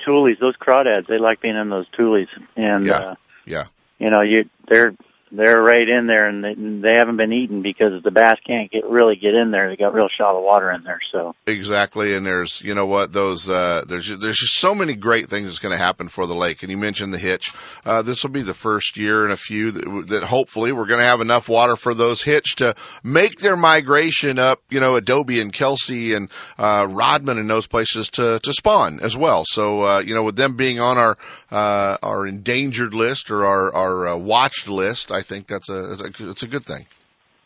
[0.04, 0.38] tules.
[0.40, 2.94] Those crawdads, they like being in those tules and yeah.
[2.94, 3.14] uh
[3.44, 3.64] yeah.
[3.98, 4.94] You know, you they're
[5.36, 8.84] they're right in there and they, they haven't been eaten because the bass can't get
[8.84, 9.68] really get in there.
[9.68, 11.00] They got real shallow water in there.
[11.12, 12.14] So exactly.
[12.14, 15.58] And there's, you know what, those, uh, there's, there's just so many great things that's
[15.58, 16.62] going to happen for the lake.
[16.62, 17.52] And you mentioned the hitch.
[17.84, 21.00] Uh, this will be the first year in a few that, that hopefully we're going
[21.00, 25.40] to have enough water for those hitch to make their migration up, you know, Adobe
[25.40, 29.44] and Kelsey and, uh, Rodman and those places to, to spawn as well.
[29.44, 31.16] So, uh, you know, with them being on our,
[31.50, 36.42] uh, our endangered list or our, our, uh, watched list, I think that's a it's
[36.42, 36.86] a good thing.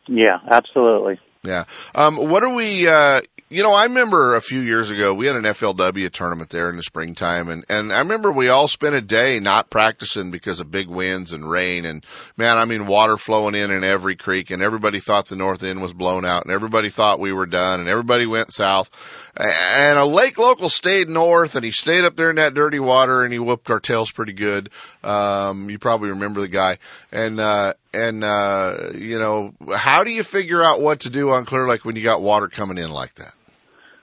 [0.07, 1.21] Yeah, absolutely.
[1.45, 1.65] Yeah.
[1.95, 2.89] Um, what are we?
[2.89, 6.69] Uh, you know, I remember a few years ago we had an FLW tournament there
[6.69, 10.61] in the springtime, and and I remember we all spent a day not practicing because
[10.61, 12.05] of big winds and rain, and
[12.37, 15.81] man, I mean water flowing in in every creek, and everybody thought the north end
[15.81, 18.91] was blown out, and everybody thought we were done, and everybody went south,
[19.39, 23.23] and a lake local stayed north, and he stayed up there in that dirty water,
[23.23, 24.71] and he whooped our tails pretty good.
[25.05, 26.79] Um, you probably remember the guy,
[27.13, 31.45] and uh, and uh, you know, how do you figure out what to do on
[31.45, 33.35] Clear Lake when you got water coming in like that?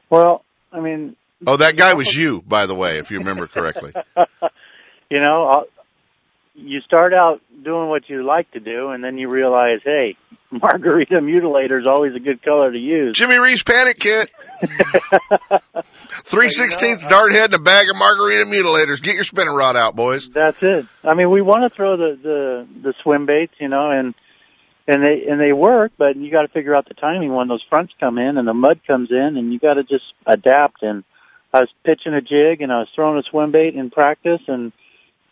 [0.10, 1.16] Well, I mean.
[1.46, 3.94] Oh, that guy was you, by the way, if you remember correctly.
[5.12, 5.66] you know, I'll,
[6.56, 10.16] you start out doing what you like to do, and then you realize, hey,
[10.62, 13.18] margarita mutilator is always a good color to use.
[13.18, 14.32] Jimmy Reese panic kit.
[16.24, 19.02] Three sixteenths you know, dart head and a bag of margarita mutilators.
[19.02, 20.30] Get your spinning rod out, boys.
[20.30, 20.86] That's it.
[21.04, 24.16] I mean, we want to throw the the the swim baits, you know, and
[24.88, 27.64] and they and they work, but you got to figure out the timing when those
[27.70, 30.84] fronts come in and the mud comes in, and you got to just adapt.
[30.84, 31.04] And
[31.54, 34.72] I was pitching a jig and I was throwing a swim bait in practice and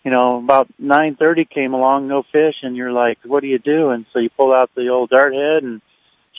[0.03, 3.89] you know, about 9:30 came along, no fish, and you're like, "What do you do?"
[3.89, 5.81] And so you pull out the old dart head and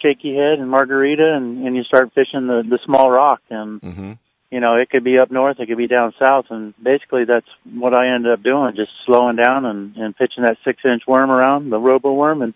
[0.02, 4.12] shaky head and margarita, and and you start fishing the the small rock, and Mm-hmm.
[4.50, 7.48] you know, it could be up north, it could be down south, and basically that's
[7.64, 11.30] what I ended up doing, just slowing down and and pitching that six inch worm
[11.30, 12.54] around the robo worm, and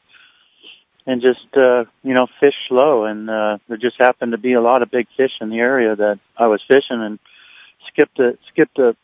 [1.06, 4.60] and just uh, you know fish slow, and uh, there just happened to be a
[4.60, 7.18] lot of big fish in the area that I was fishing, and
[7.88, 8.94] skipped a skipped a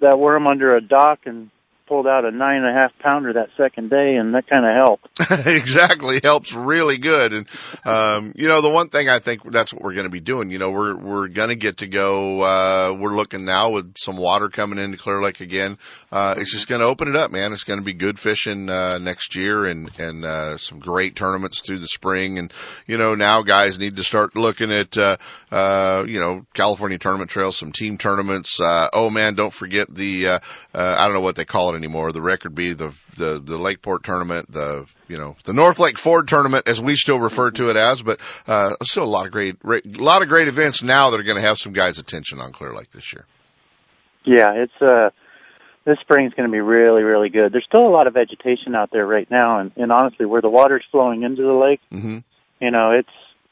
[0.00, 1.50] that worm under a dock and
[1.90, 4.72] pulled out a nine and a half pounder that second day, and that kind of
[4.76, 5.46] helped.
[5.48, 7.32] exactly helps really good.
[7.32, 7.46] And
[7.84, 10.50] um you know the one thing i think that's what we're going to be doing
[10.50, 14.16] you know we're we're going to get to go uh we're looking now with some
[14.16, 15.78] water coming into clear lake again.
[16.12, 17.52] Uh it's just going to open it up man.
[17.52, 21.60] It's going to be good fishing uh next year and and uh some great tournaments
[21.60, 22.38] through the spring.
[22.38, 22.52] And
[22.86, 25.16] you know now guys need to start looking at uh
[25.50, 28.60] uh you know california tournament trails some team tournaments.
[28.60, 30.38] Uh oh man don't forget the uh,
[30.72, 33.58] uh i don't know what they call it anymore the record be the the the
[33.58, 37.70] lakeport tournament the you know the North Lake Ford tournament, as we still refer to
[37.70, 41.10] it as, but uh, still a lot of great, a lot of great events now
[41.10, 43.26] that are going to have some guys' attention on Clear Lake this year.
[44.24, 45.10] Yeah, it's uh
[45.84, 47.52] this spring's going to be really, really good.
[47.52, 50.50] There's still a lot of vegetation out there right now, and, and honestly, where the
[50.50, 52.18] water's flowing into the lake, Mm-hmm.
[52.60, 53.08] you know, it's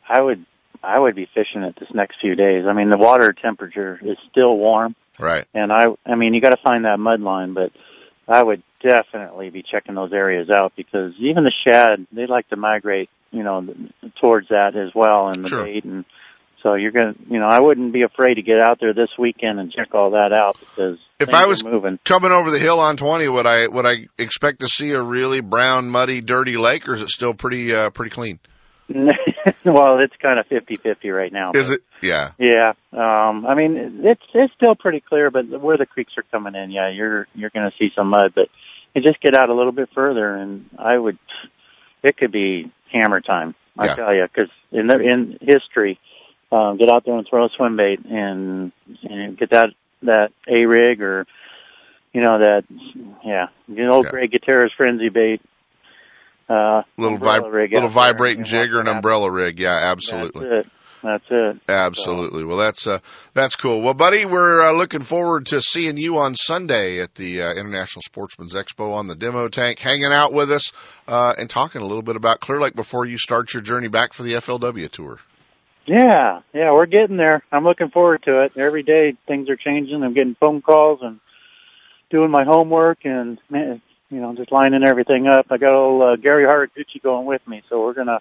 [0.08, 0.44] I would
[0.82, 2.66] I would be fishing it this next few days.
[2.68, 5.44] I mean, the water temperature is still warm, Right.
[5.54, 7.72] and I I mean, you got to find that mud line, but
[8.28, 12.56] I would definitely be checking those areas out because even the shad they like to
[12.56, 13.66] migrate, you know,
[14.20, 15.64] towards that as well, and the Sure.
[15.64, 16.04] bait and.
[16.60, 19.60] So you're gonna, you know, I wouldn't be afraid to get out there this weekend
[19.60, 22.00] and check all that out because If I was moving.
[22.04, 25.40] coming over the hill on 20, would I would I expect to see a really
[25.40, 28.40] brown, muddy, dirty lake, or is it still pretty uh, pretty clean?
[29.64, 31.52] well, it's kind of fifty-fifty right now.
[31.54, 31.82] Is it?
[32.02, 32.32] Yeah.
[32.38, 32.72] Yeah.
[32.92, 36.70] Um I mean it's it's still pretty clear but where the creeks are coming in,
[36.70, 38.48] yeah, you're you're going to see some mud, but
[38.94, 41.18] you just get out a little bit further and I would
[42.02, 43.54] it could be hammer time.
[43.76, 43.94] I Yeah.
[43.94, 45.98] tell you cuz in the, in history
[46.50, 48.72] um get out there and throw a swim bait and
[49.02, 49.70] and get that
[50.02, 51.26] that A rig or
[52.12, 52.64] you know that
[53.24, 54.10] yeah, you know old Yeah.
[54.10, 55.40] Greg Gutierrez frenzy bait
[56.48, 59.58] uh Little vib- rig little vibrating and jig or an umbrella rig.
[59.58, 60.48] Yeah, absolutely.
[60.48, 60.72] That's it.
[61.02, 61.60] That's it.
[61.68, 62.44] Absolutely.
[62.44, 62.98] Well, that's uh,
[63.32, 63.82] that's cool.
[63.82, 68.02] Well, buddy, we're uh, looking forward to seeing you on Sunday at the uh, International
[68.02, 70.72] Sportsman's Expo on the demo tank, hanging out with us
[71.06, 74.12] uh, and talking a little bit about Clear Lake before you start your journey back
[74.12, 75.18] for the FLW tour.
[75.86, 77.42] Yeah, yeah, we're getting there.
[77.50, 78.52] I'm looking forward to it.
[78.56, 80.02] Every day things are changing.
[80.02, 81.20] I'm getting phone calls and
[82.10, 85.46] doing my homework and man, you know, just lining everything up.
[85.50, 88.20] I got old uh, Gary Haraguchi going with me, so we're gonna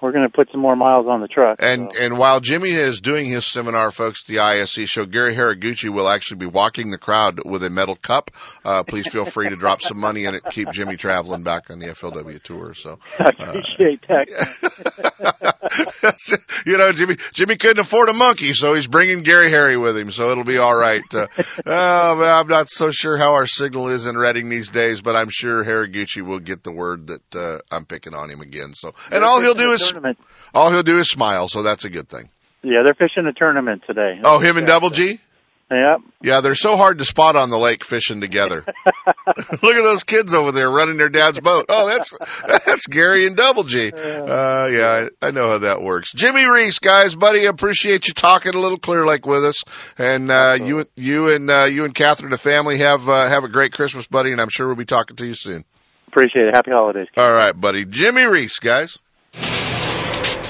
[0.00, 1.62] we're gonna put some more miles on the truck.
[1.62, 2.00] And so.
[2.02, 6.38] and while Jimmy is doing his seminar, folks, the ISE show, Gary Haraguchi will actually
[6.38, 8.30] be walking the crowd with a metal cup.
[8.64, 10.42] Uh, please feel free to drop some money in it.
[10.50, 12.74] Keep Jimmy traveling back on the FLW tour.
[12.74, 12.98] So.
[13.18, 14.28] I appreciate that.
[16.66, 20.10] you know, Jimmy Jimmy couldn't afford a monkey, so he's bringing Gary Harry with him,
[20.10, 21.02] so it'll be all right.
[21.12, 21.26] Uh,
[21.66, 25.28] uh, I'm not so sure how our signal is in Redding these days, but I'm
[25.30, 28.74] sure Haraguchi will get the word that uh, I'm picking on him again.
[28.74, 30.18] So, and all he'll do is tournament.
[30.54, 32.30] all he'll do is smile, so that's a good thing.
[32.62, 34.20] Yeah, they're fishing a tournament today.
[34.24, 35.18] Oh, him and Double G.
[35.70, 36.00] Yep.
[36.22, 38.64] Yeah, they're so hard to spot on the lake fishing together.
[39.26, 41.66] Look at those kids over there running their dad's boat.
[41.68, 42.14] Oh, that's
[42.64, 43.90] that's Gary and Double G.
[43.90, 46.12] Uh, yeah, I, I know how that works.
[46.12, 49.64] Jimmy Reese, guys, buddy, appreciate you talking a little Clear Lake with us.
[49.98, 53.48] And uh, you you and uh, you and Catherine, the family, have uh, have a
[53.48, 54.32] great Christmas, buddy.
[54.32, 55.64] And I'm sure we'll be talking to you soon.
[56.08, 56.54] Appreciate it.
[56.54, 57.08] Happy holidays.
[57.16, 57.84] All right, buddy.
[57.84, 58.98] Jimmy Reese, guys.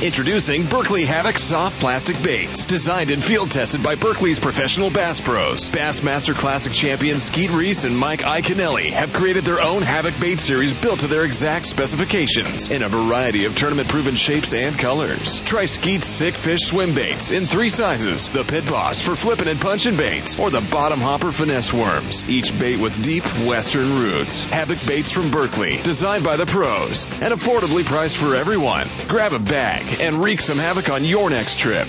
[0.00, 5.72] Introducing Berkley Havoc soft plastic baits, designed and field tested by Berkley's professional bass pros.
[5.72, 10.72] Bassmaster Classic champions Skeet Reese and Mike Iaconelli have created their own Havoc bait series
[10.72, 15.40] built to their exact specifications in a variety of tournament proven shapes and colors.
[15.40, 18.28] Try Skeet's Sick Fish swim baits in three sizes.
[18.28, 22.22] The Pit Boss for flipping and punching baits, or the Bottom Hopper finesse worms.
[22.28, 24.44] Each bait with deep western roots.
[24.44, 28.86] Havoc baits from Berkley, designed by the pros, and affordably priced for everyone.
[29.08, 31.88] Grab a bag and wreak some havoc on your next trip.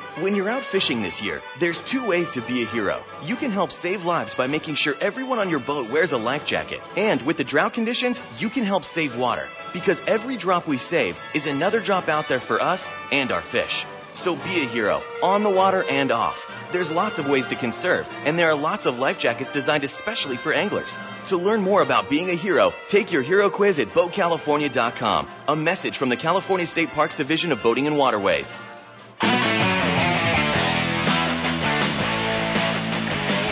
[0.19, 3.01] When you're out fishing this year, there's two ways to be a hero.
[3.23, 6.45] You can help save lives by making sure everyone on your boat wears a life
[6.45, 6.81] jacket.
[6.97, 9.47] And with the drought conditions, you can help save water.
[9.71, 13.85] Because every drop we save is another drop out there for us and our fish.
[14.11, 16.45] So be a hero, on the water and off.
[16.73, 20.35] There's lots of ways to conserve, and there are lots of life jackets designed especially
[20.35, 20.99] for anglers.
[21.27, 25.29] To learn more about being a hero, take your hero quiz at BoatCalifornia.com.
[25.47, 28.57] A message from the California State Parks Division of Boating and Waterways.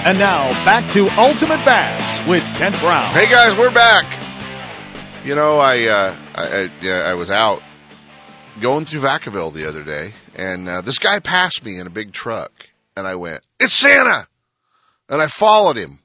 [0.02, 3.14] And now back to Ultimate Bass with Kent Brown.
[3.14, 4.06] Hey guys, we're back.
[5.26, 7.62] You know, I uh, I, I, yeah, I was out
[8.62, 12.14] going through Vacaville the other day, and uh, this guy passed me in a big
[12.14, 12.52] truck,
[12.96, 14.26] and I went, "It's Santa!"
[15.10, 16.00] And I followed him,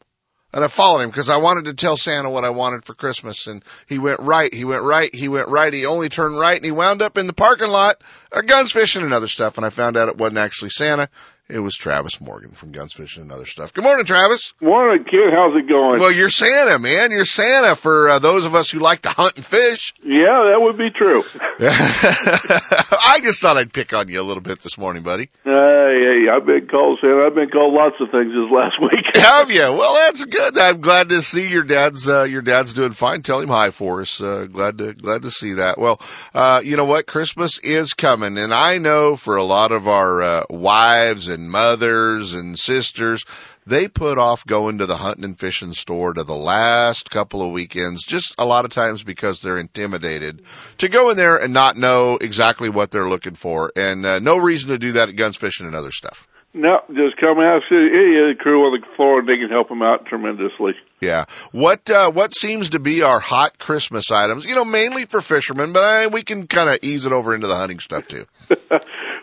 [0.52, 3.46] and I followed him because I wanted to tell Santa what I wanted for Christmas.
[3.46, 5.72] And he went right, he went right, he went right.
[5.72, 9.02] He only turned right, and he wound up in the parking lot, uh, guns fishing
[9.02, 9.56] and other stuff.
[9.56, 11.08] And I found out it wasn't actually Santa.
[11.46, 13.74] It was Travis Morgan from Guns Fishing and Other Stuff.
[13.74, 14.54] Good morning, Travis.
[14.62, 15.30] Morning, kid.
[15.30, 16.00] How's it going?
[16.00, 17.10] Well, you're Santa, man.
[17.10, 19.92] You're Santa for uh, those of us who like to hunt and fish.
[20.02, 21.22] Yeah, that would be true.
[21.60, 25.28] I just thought I'd pick on you a little bit this morning, buddy.
[25.44, 27.26] Hey, hey, I've been called Santa.
[27.26, 29.14] I've been called lots of things this last week.
[29.14, 29.60] Have you?
[29.60, 30.56] Well, that's good.
[30.56, 33.20] I'm glad to see your dad's uh, your dad's doing fine.
[33.20, 34.18] Tell him hi for us.
[34.18, 35.76] Uh, glad to glad to see that.
[35.76, 36.00] Well,
[36.32, 37.06] uh, you know what?
[37.06, 42.34] Christmas is coming, and I know for a lot of our uh, wives and mothers
[42.34, 43.24] and sisters,
[43.66, 47.52] they put off going to the hunting and fishing store to the last couple of
[47.52, 50.42] weekends, just a lot of times because they're intimidated
[50.78, 53.72] to go in there and not know exactly what they're looking for.
[53.76, 56.26] And uh, no reason to do that at guns fishing and other stuff.
[56.56, 59.68] No, just come ask any of the crew on the floor and they can help
[59.68, 60.74] them out tremendously.
[61.00, 61.24] Yeah.
[61.50, 64.46] What uh, what seems to be our hot Christmas items?
[64.46, 67.48] You know, mainly for fishermen, but I, we can kind of ease it over into
[67.48, 68.24] the hunting stuff too.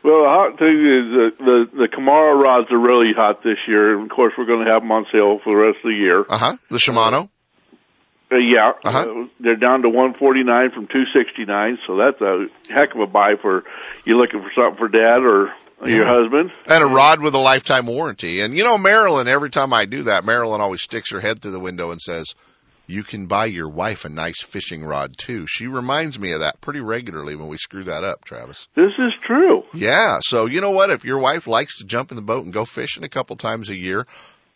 [0.03, 3.95] well, the hot thing is uh, the the Cumara rods are really hot this year,
[3.95, 5.95] and of course we're going to have them on sale for the rest of the
[5.97, 6.25] year.
[6.27, 6.57] Uh huh.
[6.69, 7.29] The Shimano.
[8.33, 8.99] Uh, yeah, Uh-huh.
[8.99, 13.65] uh, they're down to 149 from 269, so that's a heck of a buy for
[14.05, 15.51] you looking for something for dad or
[15.85, 16.49] your husband.
[16.65, 18.39] And a rod with a lifetime warranty.
[18.39, 21.51] And you know, Marilyn, every time I do that, Marilyn always sticks her head through
[21.51, 22.35] the window and says,
[22.87, 25.45] you can buy your wife a nice fishing rod too.
[25.47, 28.67] She reminds me of that pretty regularly when we screw that up, Travis.
[28.75, 29.63] This is true.
[29.73, 30.19] Yeah.
[30.21, 30.89] So you know what?
[30.89, 33.69] If your wife likes to jump in the boat and go fishing a couple times
[33.69, 34.05] a year,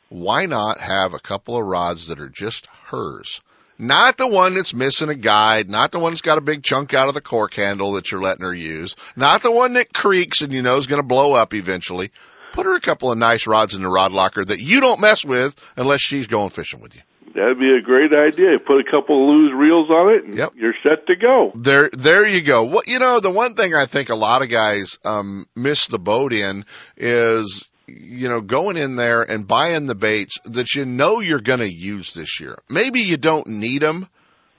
[0.10, 3.42] why not have a couple of rods that are just hers?
[3.78, 6.94] Not the one that's missing a guide, not the one that's got a big chunk
[6.94, 10.42] out of the cork handle that you're letting her use, not the one that creaks
[10.42, 12.12] and you know is going to blow up eventually.
[12.54, 15.26] Put her a couple of nice rods in the rod locker that you don't mess
[15.26, 17.02] with unless she's going fishing with you.
[17.36, 18.58] That'd be a great idea.
[18.60, 20.54] Put a couple of loose reels on it, and Yep.
[20.56, 21.52] you're set to go.
[21.56, 22.64] There, there you go.
[22.64, 26.00] What you know, the one thing I think a lot of guys um, miss the
[26.00, 26.64] boat in
[26.96, 31.60] is you know going in there and buying the baits that you know you're going
[31.60, 32.58] to use this year.
[32.70, 34.08] Maybe you don't need them,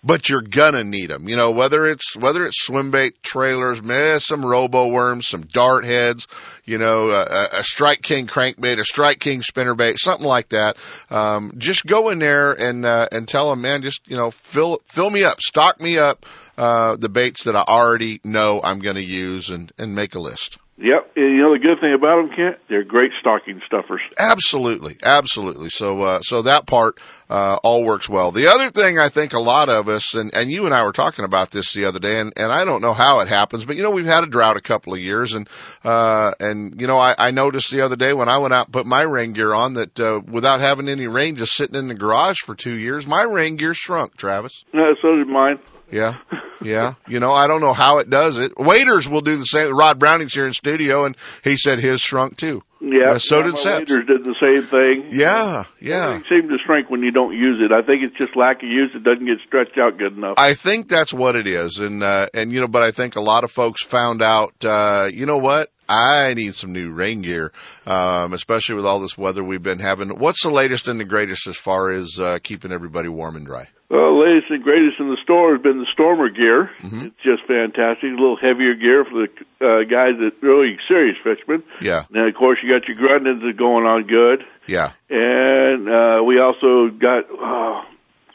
[0.04, 1.28] but you're gonna need them.
[1.28, 5.84] You know, whether it's whether it's swim bait trailers, meh, some robo worms, some dart
[5.84, 6.28] heads,
[6.64, 10.76] you know, a, a Strike King crankbait, a Strike King spinnerbait, something like that.
[11.10, 14.80] Um, just go in there and uh, and tell them, man, just you know, fill
[14.86, 16.24] fill me up, stock me up
[16.56, 20.20] uh, the baits that I already know I'm going to use, and and make a
[20.20, 20.58] list.
[20.78, 21.12] Yep.
[21.16, 22.58] And you know the good thing about them, Kent?
[22.68, 24.02] They're great stocking stuffers.
[24.18, 25.70] Absolutely, absolutely.
[25.70, 27.00] So, uh, so that part
[27.30, 28.30] uh, all works well.
[28.30, 30.92] The other thing I think a lot of us, and and you and I were
[30.92, 33.76] talking about this the other day, and and I don't know how it happens, but
[33.76, 35.48] you know we've had a drought a couple of years, and
[35.82, 38.72] uh, and you know I, I noticed the other day when I went out and
[38.74, 41.94] put my rain gear on that uh, without having any rain, just sitting in the
[41.94, 44.14] garage for two years, my rain gear shrunk.
[44.16, 44.64] Travis.
[44.74, 45.58] Uh, so did mine.
[45.90, 46.16] Yeah.
[46.62, 46.94] Yeah.
[47.06, 48.52] You know, I don't know how it does it.
[48.56, 49.76] Waders will do the same.
[49.76, 52.62] Rod Browning's here in studio and he said his shrunk too.
[52.80, 53.12] Yeah.
[53.12, 53.80] Uh, so did Seps.
[53.80, 55.08] waders did the same thing.
[55.10, 55.64] Yeah.
[55.80, 56.06] Yeah.
[56.06, 57.72] Everything seems to shrink when you don't use it.
[57.72, 58.90] I think it's just lack of use.
[58.94, 60.34] It doesn't get stretched out good enough.
[60.38, 61.78] I think that's what it is.
[61.78, 65.08] And, uh, and, you know, but I think a lot of folks found out, uh,
[65.12, 65.70] you know what?
[65.88, 67.52] I need some new rain gear,
[67.86, 70.08] um, especially with all this weather we've been having.
[70.18, 73.68] What's the latest and the greatest as far as, uh, keeping everybody warm and dry?
[73.88, 76.70] Well, the latest and greatest in the store has been the Stormr gear.
[76.82, 77.06] Mhm.
[77.06, 78.04] It's just fantastic.
[78.10, 79.28] A little heavier gear for the
[79.64, 81.62] uh, guys that really serious fishermen.
[81.80, 82.02] Yeah.
[82.12, 84.44] And of course, you got your Grundens that are going on good.
[84.66, 84.90] Yeah.
[85.08, 87.82] And uh, we also got uh,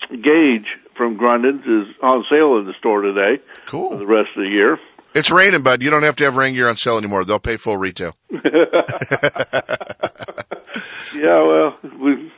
[0.10, 3.98] Gage from Grundens is on sale in the store today for Cool.
[3.98, 4.80] the rest of the year.
[5.14, 5.82] It's raining, bud.
[5.84, 7.26] You don't have to have rain gear on sale anymore.
[7.26, 8.16] They'll pay full retail.
[11.14, 12.32] Yeah, well, we,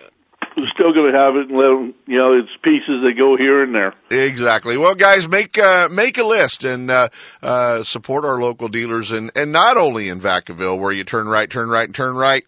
[0.58, 3.38] we're still going to have it and let them, you know, it's pieces that go
[3.38, 3.94] here and there.
[4.10, 4.78] Exactly.
[4.78, 7.10] Well, guys, make uh, make a list and uh,
[7.42, 11.50] uh, support our local dealers, and and not only in Vacaville where you turn right,
[11.50, 12.46] turn right, and turn right.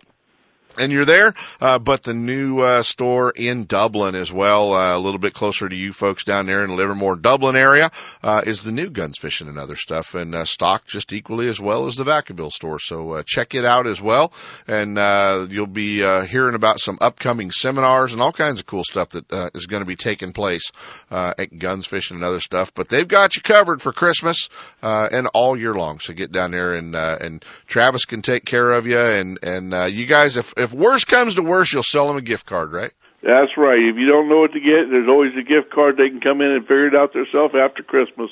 [0.77, 4.99] And you're there, uh, but the new uh, store in Dublin as well, uh, a
[4.99, 7.91] little bit closer to you folks down there in the Livermore, Dublin area,
[8.23, 11.59] uh, is the new Guns Fishing and other stuff, and uh, stocked just equally as
[11.59, 12.79] well as the Vacaville store.
[12.79, 14.33] So uh, check it out as well,
[14.67, 18.83] and uh, you'll be uh, hearing about some upcoming seminars and all kinds of cool
[18.83, 20.71] stuff that uh, is going to be taking place
[21.11, 22.73] uh, at Guns Fishing and other stuff.
[22.73, 24.49] But they've got you covered for Christmas
[24.81, 25.99] uh, and all year long.
[25.99, 29.73] So get down there and uh, and Travis can take care of you, and and
[29.73, 32.71] uh, you guys, if if worse comes to worse, you'll sell them a gift card,
[32.71, 32.91] right?
[33.21, 33.79] That's right.
[33.79, 35.97] If you don't know what to get, there's always a gift card.
[35.97, 38.29] They can come in and figure it out themselves after Christmas.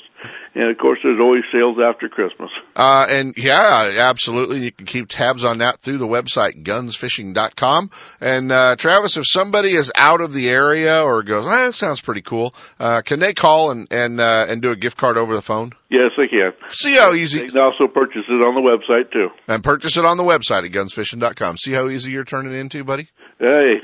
[0.54, 2.50] And of course, there's always sales after Christmas.
[2.76, 4.60] Uh, and yeah, absolutely.
[4.60, 7.90] You can keep tabs on that through the website, gunsfishing.com.
[8.20, 12.00] And, uh, Travis, if somebody is out of the area or goes, ah, that sounds
[12.00, 15.34] pretty cool, uh, can they call and, and, uh, and do a gift card over
[15.34, 15.72] the phone?
[15.90, 16.52] Yes, they can.
[16.68, 17.40] See how easy.
[17.40, 19.28] They can also purchase it on the website too.
[19.48, 21.56] and purchase it on the website at gunsfishing.com.
[21.56, 23.08] See how easy you're turning into, buddy?
[23.40, 23.80] Hey,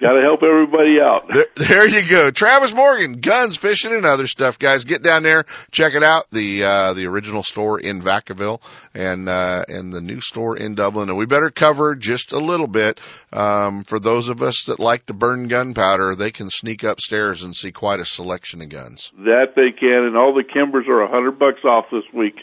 [0.00, 1.28] got to help everybody out.
[1.32, 2.30] There, there you go.
[2.30, 4.84] Travis Morgan, guns, fishing, and other stuff, guys.
[4.84, 6.30] Get down there, check it out.
[6.30, 8.60] The uh, the original store in Vacaville
[8.94, 11.08] and uh, and the new store in Dublin.
[11.08, 13.00] And we better cover just a little bit
[13.32, 16.14] um, for those of us that like to burn gunpowder.
[16.14, 19.12] They can sneak upstairs and see quite a selection of guns.
[19.18, 22.36] That they can, and all the Kimbers are a hundred bucks off this week.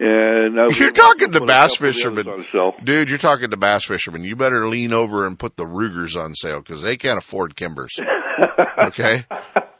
[0.00, 2.28] And I You're talking to bass couple of the fishermen.
[2.28, 2.74] others on sale.
[2.84, 4.22] Dude, you're talking to bass fishermen.
[4.24, 7.98] You better lean over and put the Rugers on sale because they can't afford Kimbers.
[8.78, 9.24] Okay,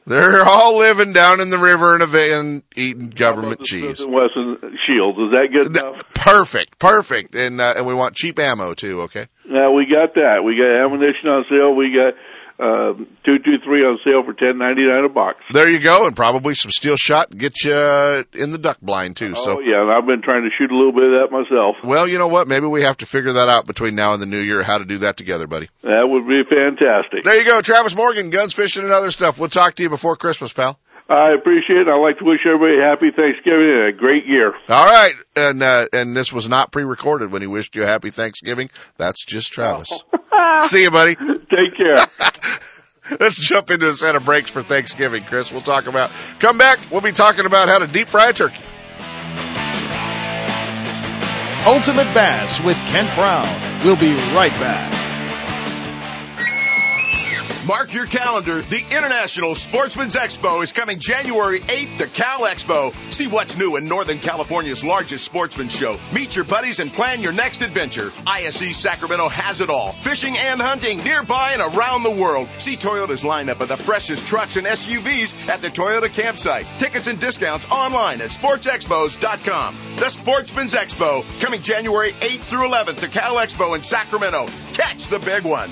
[0.07, 4.01] they're all living down in the river in a van eating government cheese.
[4.01, 5.19] And Wesson shields.
[5.19, 6.03] Is that good enough?
[6.15, 9.03] Perfect, perfect, and uh, and we want cheap ammo too.
[9.03, 10.43] Okay, Now we got that.
[10.45, 11.73] We got ammunition on sale.
[11.77, 12.15] We got
[12.59, 15.39] two two three on sale for ten ninety nine a box.
[15.53, 19.17] there you go, and probably some steel shot get you uh, in the duck blind
[19.17, 19.35] too.
[19.35, 21.77] So, oh yeah, I've been trying to shoot a little bit of that myself.
[21.85, 22.49] well, you know what?
[22.49, 24.63] Maybe we have to figure that out between now and the new year.
[24.63, 25.69] How to do that together, buddy?
[25.83, 27.25] That would be fantastic.
[27.25, 29.39] There you go, Travis Morgan, guns, fishing, and other stuff.
[29.39, 30.79] We'll talk to you before Christmas, pal.
[31.09, 31.89] I appreciate it.
[31.89, 34.53] I'd like to wish everybody a happy Thanksgiving and a great year.
[34.69, 38.11] All right, and uh, and this was not pre-recorded when he wished you a happy
[38.11, 38.69] Thanksgiving.
[38.99, 40.05] That's just Travis.
[40.67, 41.17] See you, buddy.
[41.17, 41.97] Take care.
[43.21, 45.51] Let's jump into a set of breaks for Thanksgiving, Chris.
[45.51, 46.11] We'll talk about.
[46.41, 46.79] Come back.
[46.91, 48.63] We'll be talking about how to deep fry a turkey.
[51.67, 53.47] Ultimate Bass with Kent Brown.
[53.83, 55.08] We'll be right back.
[57.69, 58.63] Mark your calendar.
[58.63, 62.95] The International Sportsman's Expo is coming January 8th to Cal Expo.
[63.13, 65.99] See what's new in Northern California's largest sportsman show.
[66.15, 68.11] Meet your buddies and plan your next adventure.
[68.27, 69.93] ISE Sacramento has it all.
[69.93, 72.49] Fishing and hunting nearby and around the world.
[72.57, 76.65] See Toyota's lineup of the freshest trucks and SUVs at the Toyota campsite.
[76.79, 79.77] Tickets and discounts online at sportsexpos.com.
[79.97, 84.47] The Sportsman's Expo coming January 8th through 11th to Cal Expo in Sacramento.
[84.73, 85.69] Catch the big one.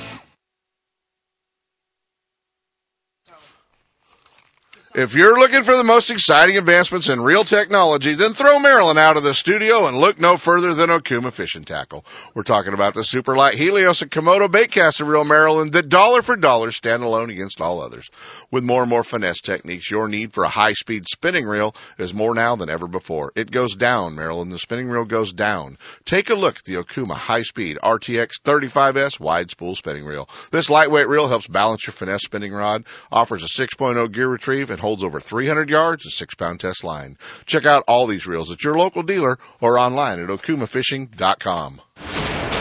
[4.96, 9.18] If you're looking for the most exciting advancements in reel technology, then throw Marilyn out
[9.18, 12.02] of the studio and look no further than Okuma Fishing Tackle.
[12.34, 16.34] We're talking about the super light Helios and Komodo baitcaster reel, Marilyn that dollar for
[16.38, 18.08] dollar stand alone against all others.
[18.50, 22.14] With more and more finesse techniques, your need for a high speed spinning reel is
[22.14, 23.32] more now than ever before.
[23.36, 24.48] It goes down, Marilyn.
[24.48, 25.76] The spinning reel goes down.
[26.06, 30.26] Take a look at the Okuma high speed RTX 35S wide spool spinning reel.
[30.52, 34.85] This lightweight reel helps balance your finesse spinning rod, offers a 6.0 gear retrieve, and
[34.86, 37.18] holds over 300 yards, a six pound test line.
[37.44, 41.80] Check out all these reels at your local dealer or online at okumafishing.com.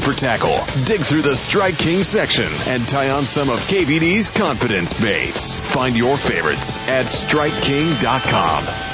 [0.00, 4.92] for tackle, dig through the Strike King section and tie on some of KVD's confidence
[4.92, 5.54] baits.
[5.54, 8.93] Find your favorites at StrikeKing.com.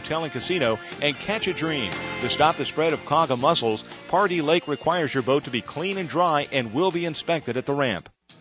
[0.00, 1.92] and Casino and catch a dream.
[2.20, 5.98] To stop the spread of quagga mussels, Pardee Lake requires your boat to be clean
[5.98, 8.08] and dry and will be inspected at the ramp.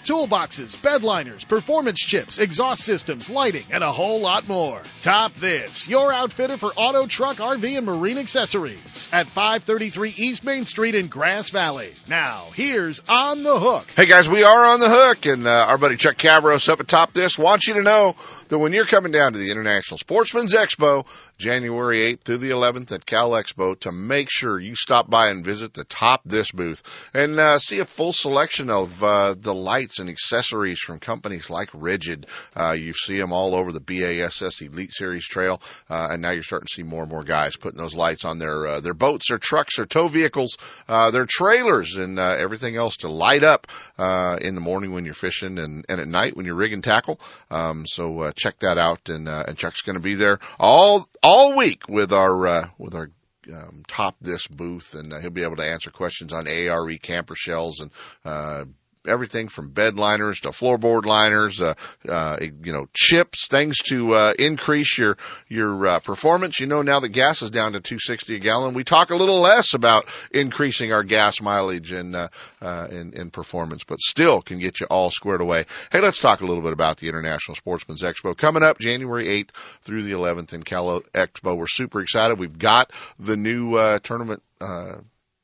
[0.00, 4.82] toolboxes, bed liners, performance chips, exhaust systems, lighting, and a whole lot more.
[5.00, 10.64] Top This, your outfitter for auto, truck, RV, and marine accessories at 533 East Main
[10.66, 11.92] Street in Grass Valley.
[12.08, 13.86] Now, here's On the Hook.
[13.96, 16.88] Hey guys, we are on the hook, and uh, our buddy Chuck Cavros up at
[16.88, 18.14] Top This wants you to know
[18.48, 21.06] that when you're coming down to the International Sportsman's Expo,
[21.38, 25.44] January 8th through the 11th at Cal Expo, to make sure you stop by and
[25.44, 29.85] visit the Top This booth and uh, see a full selection of uh, the lights
[29.98, 32.26] and accessories from companies like Rigid.
[32.54, 36.42] Uh, you see them all over the BASS Elite Series trail, uh, and now you're
[36.42, 39.28] starting to see more and more guys putting those lights on their uh, their boats,
[39.28, 40.56] their trucks, their tow vehicles,
[40.88, 43.66] uh, their trailers, and uh, everything else to light up
[43.98, 47.20] uh, in the morning when you're fishing and, and at night when you're rigging tackle.
[47.50, 51.08] Um, so uh, check that out, and uh, and Chuck's going to be there all
[51.22, 53.10] all week with our uh, with our
[53.52, 57.34] um, top this booth, and uh, he'll be able to answer questions on ARE camper
[57.34, 57.90] shells and
[58.24, 58.64] uh,
[59.08, 61.74] everything from bed liners to floorboard liners, uh,
[62.08, 65.16] uh, you know, chips, things to uh, increase your
[65.48, 66.60] your uh, performance.
[66.60, 69.40] You know, now that gas is down to 260 a gallon, we talk a little
[69.40, 72.28] less about increasing our gas mileage and uh,
[72.60, 75.64] uh, in, in performance, but still can get you all squared away.
[75.90, 79.50] Hey, let's talk a little bit about the International Sportsman's Expo coming up January 8th
[79.82, 81.56] through the 11th in Cal Expo.
[81.56, 82.38] We're super excited.
[82.38, 84.42] We've got the new uh, tournament.
[84.60, 84.96] Uh,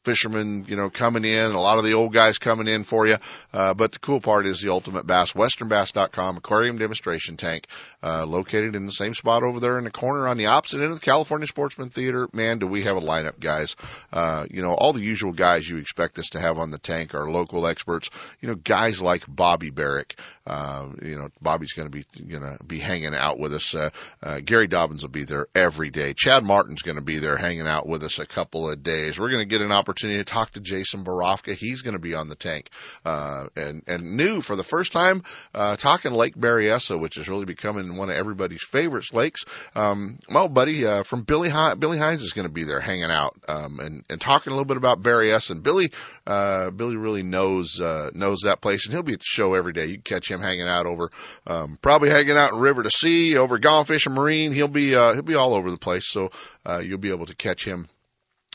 [0.04, 3.16] fishermen, you know, coming in, a lot of the old guys coming in for you.
[3.52, 7.66] Uh, but the cool part is the Ultimate Bass, westernbass.com aquarium demonstration tank,
[8.02, 10.92] uh, located in the same spot over there in the corner on the opposite end
[10.92, 12.28] of the California Sportsman Theater.
[12.32, 13.76] Man, do we have a lineup, guys.
[14.12, 17.14] Uh, you know, all the usual guys you expect us to have on the tank
[17.14, 18.10] are local experts.
[18.40, 20.16] You know, guys like Bobby Barrack.
[20.46, 23.74] Uh, you know, Bobby's going to be, going to be hanging out with us.
[23.74, 23.90] Uh,
[24.22, 26.14] uh, Gary Dobbins will be there every day.
[26.14, 29.18] Chad Martin's going to be there hanging out with us a couple of days.
[29.18, 31.54] We're going to get an opportunity to talk to Jason Borofka.
[31.54, 32.70] He's going to be on the tank,
[33.04, 35.22] uh, and, and new for the first time,
[35.54, 39.44] uh, talking Lake Berryessa, which is really becoming one of everybody's favorites lakes.
[39.74, 42.80] Um, my old buddy, uh, from Billy, Hi- Billy Hines is going to be there
[42.80, 45.52] hanging out, um, and, and talking a little bit about Berryessa.
[45.52, 45.92] And Billy,
[46.26, 49.72] uh, Billy really knows, uh, knows that place and he'll be at the show every
[49.72, 49.86] day.
[49.86, 51.10] You can catch him hanging out over,
[51.46, 54.52] um, probably hanging out in River to Sea over Gone Fishing Marine.
[54.52, 56.06] He'll be, uh, he'll be all over the place.
[56.06, 56.30] So,
[56.66, 57.88] uh, you'll be able to catch him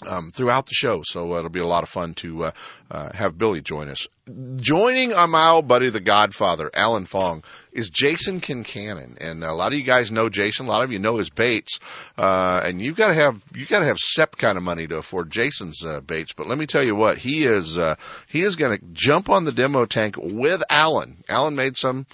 [0.06, 1.02] um, throughout the show.
[1.04, 2.52] So uh, it'll be a lot of fun to uh,
[2.92, 4.08] uh, have Billy join us.
[4.56, 9.72] Joining our my old buddy, the Godfather, Alan Fong, is Jason Kincannon, and a lot
[9.72, 10.68] of you guys know Jason.
[10.68, 11.80] A lot of you know his baits,
[12.18, 14.98] uh, and you've got to have you got to have SEP kind of money to
[14.98, 16.34] afford Jason's uh, baits.
[16.34, 17.96] But let me tell you what, he is uh,
[18.28, 21.24] he is going to jump on the demo tank with Alan.
[21.30, 22.06] Alan made some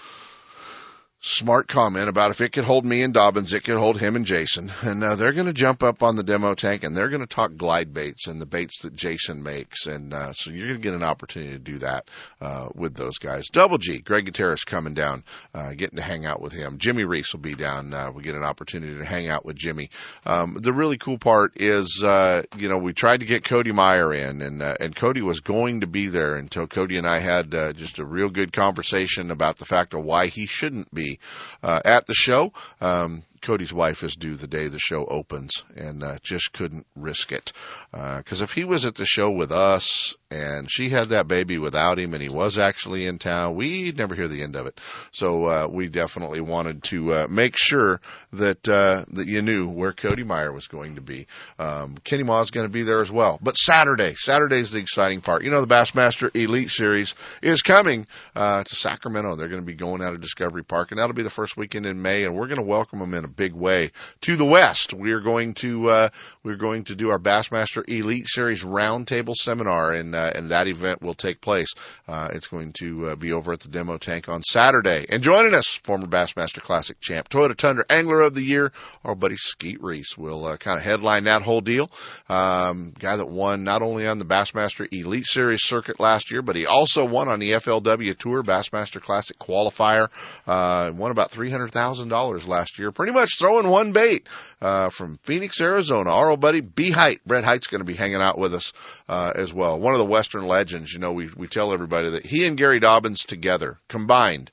[1.26, 4.26] smart comment about if it could hold me and Dobbins, it could hold him and
[4.26, 4.72] Jason.
[4.84, 7.28] And uh, they're going to jump up on the demo tank and they're going to
[7.28, 9.88] talk glide baits and the baits that Jason makes.
[9.88, 12.10] And uh, so you're going to get an opportunity to do that
[12.42, 13.48] uh, with those guys.
[13.50, 16.80] Double G, Greg Gutierrez coming down, uh, getting to hang out with him.
[16.80, 17.94] Jimmy Reese will be down.
[17.94, 19.90] Uh, we get an opportunity to hang out with Jimmy.
[20.26, 24.14] Um, the really cool part is, uh, you know, we tried to get Cody Meyer
[24.14, 28.00] in, and and Cody was going to be there until Cody and I had just
[28.00, 31.12] a real good conversation about the fact of why he shouldn't be
[31.61, 32.53] uh, at the show.
[32.82, 37.32] Um, Cody's wife is due the day the show opens, and uh, just couldn't risk
[37.32, 37.52] it.
[37.91, 41.58] Because uh, if he was at the show with us and she had that baby
[41.58, 44.80] without him, and he was actually in town, we'd never hear the end of it.
[45.12, 49.91] So uh, we definitely wanted to uh, make sure that uh, that you knew where
[49.91, 51.28] Cody Meyer was going to be.
[51.60, 53.39] Um, Kenny Maw is going to be there as well.
[53.41, 55.44] But Saturday, Saturday is the exciting part.
[55.44, 59.36] You know, the Bassmaster Elite Series is coming uh, to Sacramento.
[59.36, 61.86] They're going to be going out of Discovery Park, and that'll be the first weekend
[61.86, 64.94] in May, and we're going to welcome them in a big way to the west.
[64.94, 66.10] We are going to uh,
[66.44, 71.02] we're going to do our Bassmaster Elite Series roundtable seminar, and uh, and that event
[71.02, 71.74] will take place.
[72.08, 75.06] Uh, it's going to uh, be over at the demo tank on Saturday.
[75.10, 78.72] And joining us, former Bassmaster Classic champ, Toyota Tundra Angler of the Year,
[79.04, 81.90] our buddy Skeet Reese will uh, kind of headline that whole deal.
[82.30, 86.56] Um, guy that won not only on the Bassmaster Elite Series circuit last year, but
[86.56, 90.10] he also won on the FLW Tour Bassmaster Classic qualifier.
[90.46, 92.92] Uh, won about three hundred thousand dollars last year.
[92.92, 94.28] Pretty much throwing one bait
[94.62, 96.12] uh, from Phoenix, Arizona.
[96.12, 98.74] Our old buddy B Hite, Brett Hite's going to be hanging out with us
[99.08, 99.80] uh, as well.
[99.80, 100.94] One of the Western legends.
[100.94, 104.52] You know, we we tell everybody that he and Gary Dobbins together combined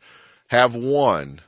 [0.49, 1.41] have won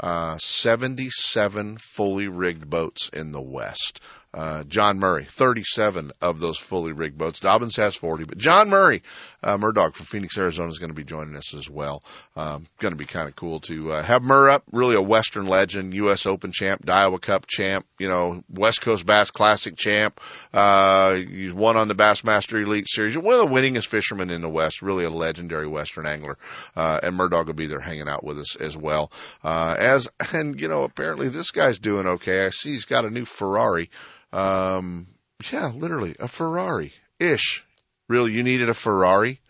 [0.00, 4.00] uh, 77 fully rigged boats in the West.
[4.34, 7.38] Uh, John Murray, 37 of those fully rigged boats.
[7.38, 9.02] Dobbins has 40, but John Murray,
[9.44, 12.02] uh, Murdog from Phoenix, Arizona is going to be joining us as well.
[12.34, 15.46] Um, going to be kind of cool to, uh, have Murr up, really a Western
[15.46, 16.26] legend, U.S.
[16.26, 20.20] Open champ, Iowa Cup champ, you know, West Coast Bass Classic champ.
[20.52, 23.16] Uh, he's won on the Bassmaster Elite Series.
[23.16, 26.36] One of the winningest fishermen in the West, really a legendary Western angler.
[26.74, 29.12] Uh, and Murdog will be there hanging out with us as well.
[29.44, 32.44] Uh, as, and you know, apparently this guy's doing okay.
[32.46, 33.90] I see he's got a new Ferrari.
[34.34, 35.06] Um,
[35.52, 37.64] yeah, literally a Ferrari ish.
[38.08, 39.40] Really, you needed a Ferrari.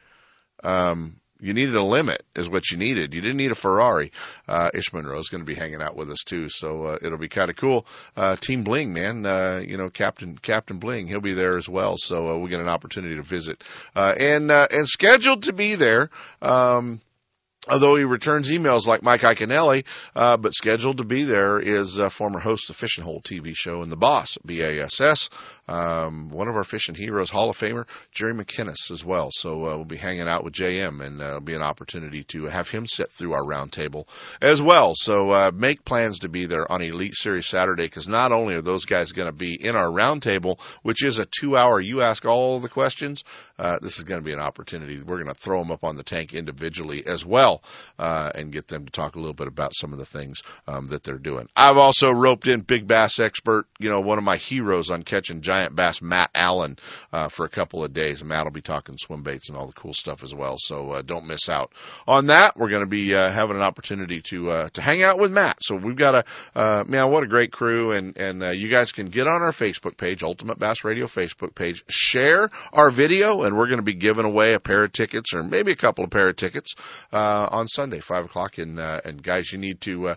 [0.62, 3.12] Um, you needed a limit is what you needed.
[3.12, 4.12] You didn't need a Ferrari.
[4.48, 6.48] Uh, Ish Monroe is going to be hanging out with us too.
[6.48, 7.86] So, uh, it'll be kind of cool.
[8.16, 11.96] Uh, Team Bling, man, uh, you know, Captain, Captain Bling, he'll be there as well.
[11.98, 13.62] So, uh, we'll get an opportunity to visit,
[13.94, 16.08] uh, and, uh, and scheduled to be there.
[16.40, 17.00] Um,
[17.68, 19.84] although he returns emails like Mike Iaconelli,
[20.14, 23.54] uh, but scheduled to be there is uh, former host of the Fishing Hole TV
[23.54, 25.30] show and the boss BASS,
[25.68, 29.30] um, one of our fishing heroes, Hall of Famer, Jerry McKinnis as well.
[29.32, 32.44] So uh, we'll be hanging out with JM and uh, it'll be an opportunity to
[32.44, 34.06] have him sit through our roundtable
[34.40, 34.92] as well.
[34.94, 38.62] So uh, make plans to be there on Elite Series Saturday because not only are
[38.62, 42.60] those guys going to be in our roundtable, which is a two-hour you ask all
[42.60, 43.24] the questions,
[43.58, 45.00] uh, this is going to be an opportunity.
[45.02, 47.62] We're going to throw them up on the tank individually as well.
[47.98, 50.86] uh, and get them to talk a little bit about some of the things um,
[50.88, 51.48] that they're doing.
[51.56, 55.40] I've also roped in big bass expert, you know, one of my heroes on catching
[55.40, 56.76] giant bass, Matt Allen,
[57.12, 58.20] uh, for a couple of days.
[58.20, 60.56] And Matt will be talking swim baits and all the cool stuff as well.
[60.58, 61.72] So uh, don't miss out
[62.06, 62.56] on that.
[62.56, 65.58] We're going to be uh, having an opportunity to uh, to hang out with Matt.
[65.60, 66.24] So we've got a
[66.54, 69.52] uh, man, what a great crew, and and uh, you guys can get on our
[69.52, 73.94] Facebook page, Ultimate Bass Radio Facebook page, share our video, and we're going to be
[73.94, 76.74] giving away a pair of tickets or maybe a couple of pair of tickets
[77.12, 78.58] on Sunday, five o'clock.
[78.58, 80.14] And and guys, you need to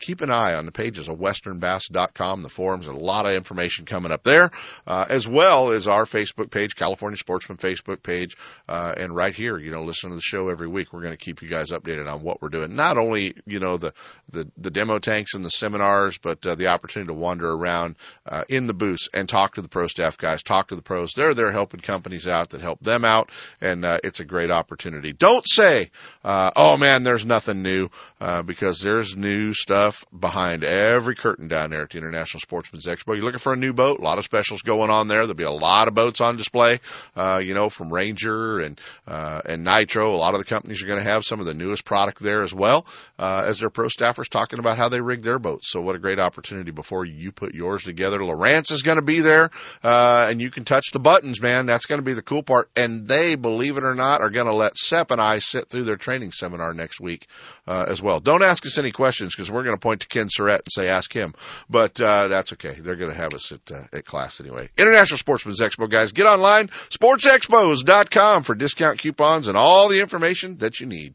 [0.00, 4.12] keep an eye on the pages of WesternBass.com, the forums, a lot of information coming
[4.12, 4.50] up there,
[4.86, 8.36] uh, as well as our Facebook page, California Sportsman Facebook page,
[8.68, 10.92] uh, and right here, you know, listen to the show every week.
[10.92, 12.74] We're going to keep you guys updated on what we're doing.
[12.74, 13.92] Not only you know the
[14.30, 17.96] the, the demo tanks and the seminars, but uh, the opportunity to wander around
[18.26, 21.12] uh, in the booths and talk to the pro staff guys, talk to the pros.
[21.12, 25.12] They're there helping companies out that help them out, and uh, it's a great opportunity.
[25.12, 25.90] Don't say,
[26.24, 27.88] uh, "Oh man, there's nothing new,"
[28.20, 33.14] uh, because there's new stuff behind every curtain down there at the International Sportsman's Expo.
[33.14, 35.20] You're looking for a new boat, a lot of specials going on there.
[35.20, 36.80] There'll be a lot of boats on display,
[37.16, 40.14] uh, you know, from Ranger and uh, and Nitro.
[40.14, 42.42] A lot of the companies are going to have some of the newest product there
[42.42, 42.86] as well
[43.18, 45.70] uh, as their pro staffers talking about how they rig their boats.
[45.70, 48.18] So what a great opportunity before you put yours together.
[48.18, 49.50] Lowrance is going to be there,
[49.82, 51.66] uh, and you can touch the buttons, man.
[51.66, 52.68] That's going to be the cool part.
[52.76, 55.84] And they, believe it or not, are going to let Sep and I sit through
[55.84, 57.26] their training seminar next week
[57.66, 58.20] uh, as well.
[58.20, 60.88] Don't ask us any questions because we're going to point to Ken Surratt and say
[60.88, 61.34] ask him.
[61.70, 62.74] But uh, that's okay.
[62.74, 64.55] They're going to have us at uh, at class anyway.
[64.76, 66.12] International Sportsman's Expo, guys.
[66.12, 71.14] Get online sportsexpos.com for discount coupons and all the information that you need.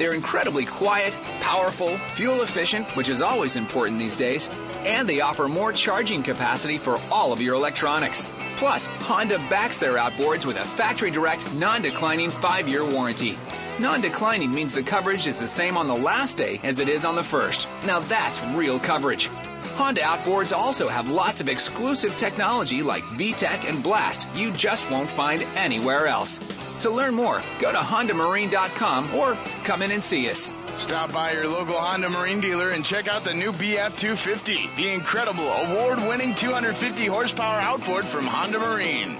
[0.00, 4.48] They're incredibly quiet, powerful, fuel efficient, which is always important these days,
[4.86, 8.26] and they offer more charging capacity for all of your electronics.
[8.56, 13.36] Plus, Honda backs their outboards with a factory direct, non declining 5 year warranty.
[13.78, 17.04] Non declining means the coverage is the same on the last day as it is
[17.04, 17.68] on the first.
[17.84, 19.28] Now that's real coverage.
[19.76, 25.10] Honda outboards also have lots of exclusive technology like VTEC and Blast you just won't
[25.10, 26.38] find anywhere else.
[26.80, 30.50] To learn more, go to HondaMarine.com or come in and see us.
[30.76, 34.88] Stop by your local Honda Marine dealer and check out the new BF 250, the
[34.92, 39.16] incredible award winning 250 horsepower outboard from Honda Marine.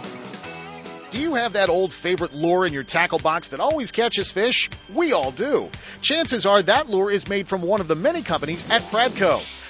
[1.11, 4.71] Do you have that old favorite lure in your tackle box that always catches fish?
[4.93, 5.68] We all do.
[6.03, 9.41] Chances are that lure is made from one of the many companies at Pradco.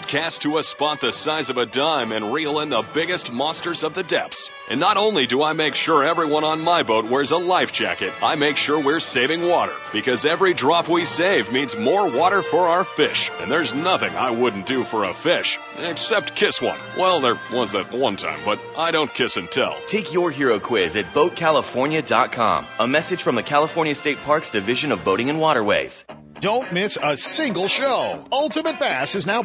[0.00, 3.82] cast to a spot the size of a dime, and reel in the biggest monsters
[3.82, 4.48] of the depths.
[4.70, 8.12] And not only do I make sure everyone on my boat wears a life jacket,
[8.22, 9.74] I make sure we're saving water.
[9.92, 13.30] Because every drop we save means more water for our fish.
[13.40, 16.78] And there's nothing I wouldn't do for a fish, except kiss one.
[16.96, 19.76] Well, there was that one time, but I don't kiss and tell.
[19.86, 22.64] Take your hero quiz at BoatCalifornia.com.
[22.80, 26.04] A message from the California State Parks Division of Boating and Waterways.
[26.42, 28.24] Don't miss a single show.
[28.32, 29.44] Ultimate Bass is now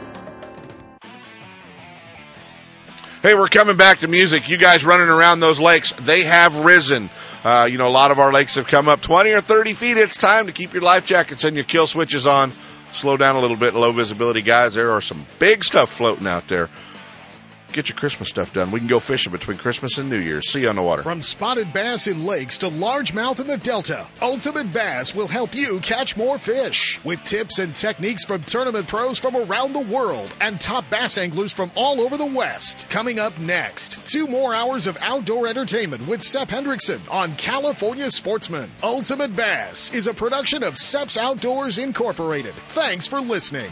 [3.21, 4.49] Hey, we're coming back to music.
[4.49, 7.11] You guys running around those lakes, they have risen.
[7.43, 9.97] Uh, you know, a lot of our lakes have come up 20 or 30 feet.
[9.97, 12.51] It's time to keep your life jackets and your kill switches on.
[12.91, 14.73] Slow down a little bit, low visibility guys.
[14.73, 16.67] There are some big stuff floating out there
[17.73, 18.71] get your Christmas stuff done.
[18.71, 20.49] We can go fishing between Christmas and New Year's.
[20.49, 21.03] See you on the water.
[21.03, 25.79] From spotted bass in lakes to largemouth in the Delta, Ultimate Bass will help you
[25.79, 26.99] catch more fish.
[27.03, 31.53] With tips and techniques from tournament pros from around the world and top bass anglers
[31.53, 32.89] from all over the West.
[32.89, 38.69] Coming up next, two more hours of outdoor entertainment with Sep Hendrickson on California Sportsman.
[38.83, 42.53] Ultimate Bass is a production of Sep's Outdoors Incorporated.
[42.69, 43.71] Thanks for listening.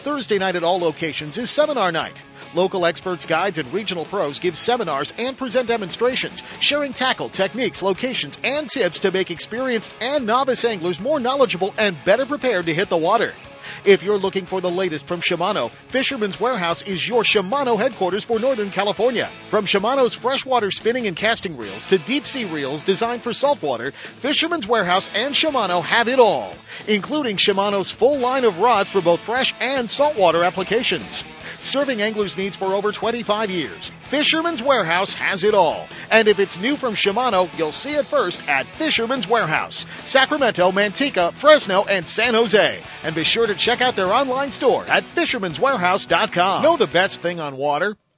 [0.00, 2.24] Thursday night at all locations is seminar night.
[2.54, 8.38] Local experts, guides, and regional pros give seminars and present demonstrations, sharing tackle, techniques, locations,
[8.42, 12.88] and tips to make experienced and novice anglers more knowledgeable and better prepared to hit
[12.88, 13.34] the water.
[13.84, 18.38] If you're looking for the latest from Shimano, Fisherman's Warehouse is your Shimano headquarters for
[18.38, 19.28] Northern California.
[19.50, 24.66] From Shimano's freshwater spinning and casting reels to deep sea reels designed for saltwater, Fisherman's
[24.66, 26.54] Warehouse and Shimano have it all,
[26.88, 31.24] including Shimano's full line of rods for both fresh and saltwater applications.
[31.58, 35.86] Serving anglers' needs for over 25 years, Fisherman's Warehouse has it all.
[36.10, 41.32] And if it's new from Shimano, you'll see it first at Fisherman's Warehouse, Sacramento, Manteca,
[41.32, 42.80] Fresno, and San Jose.
[43.04, 46.62] And be sure to check out their online store at fishermanswarehouse.com.
[46.62, 47.96] Know the best thing on water?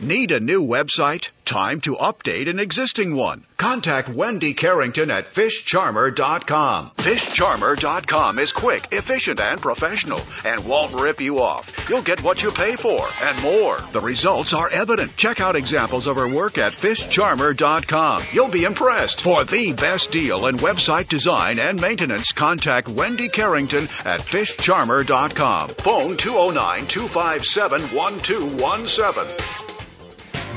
[0.00, 1.30] Need a new website?
[1.44, 3.44] Time to update an existing one.
[3.56, 6.90] Contact Wendy Carrington at fishcharmer.com.
[6.90, 11.88] Fishcharmer.com is quick, efficient, and professional and won't rip you off.
[11.88, 13.80] You'll get what you pay for and more.
[13.90, 15.16] The results are evident.
[15.16, 18.22] Check out examples of her work at fishcharmer.com.
[18.32, 19.22] You'll be impressed.
[19.22, 25.70] For the best deal in website design and maintenance, contact Wendy Carrington at fishcharmer.com.
[25.70, 29.77] Phone 209 257 1217.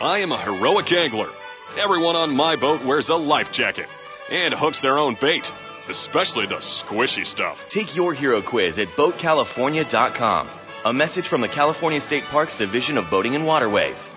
[0.00, 1.28] I am a heroic angler.
[1.78, 3.88] Everyone on my boat wears a life jacket
[4.30, 5.50] and hooks their own bait,
[5.88, 7.66] especially the squishy stuff.
[7.68, 10.48] Take your hero quiz at BoatCalifornia.com.
[10.84, 14.08] A message from the California State Parks Division of Boating and Waterways.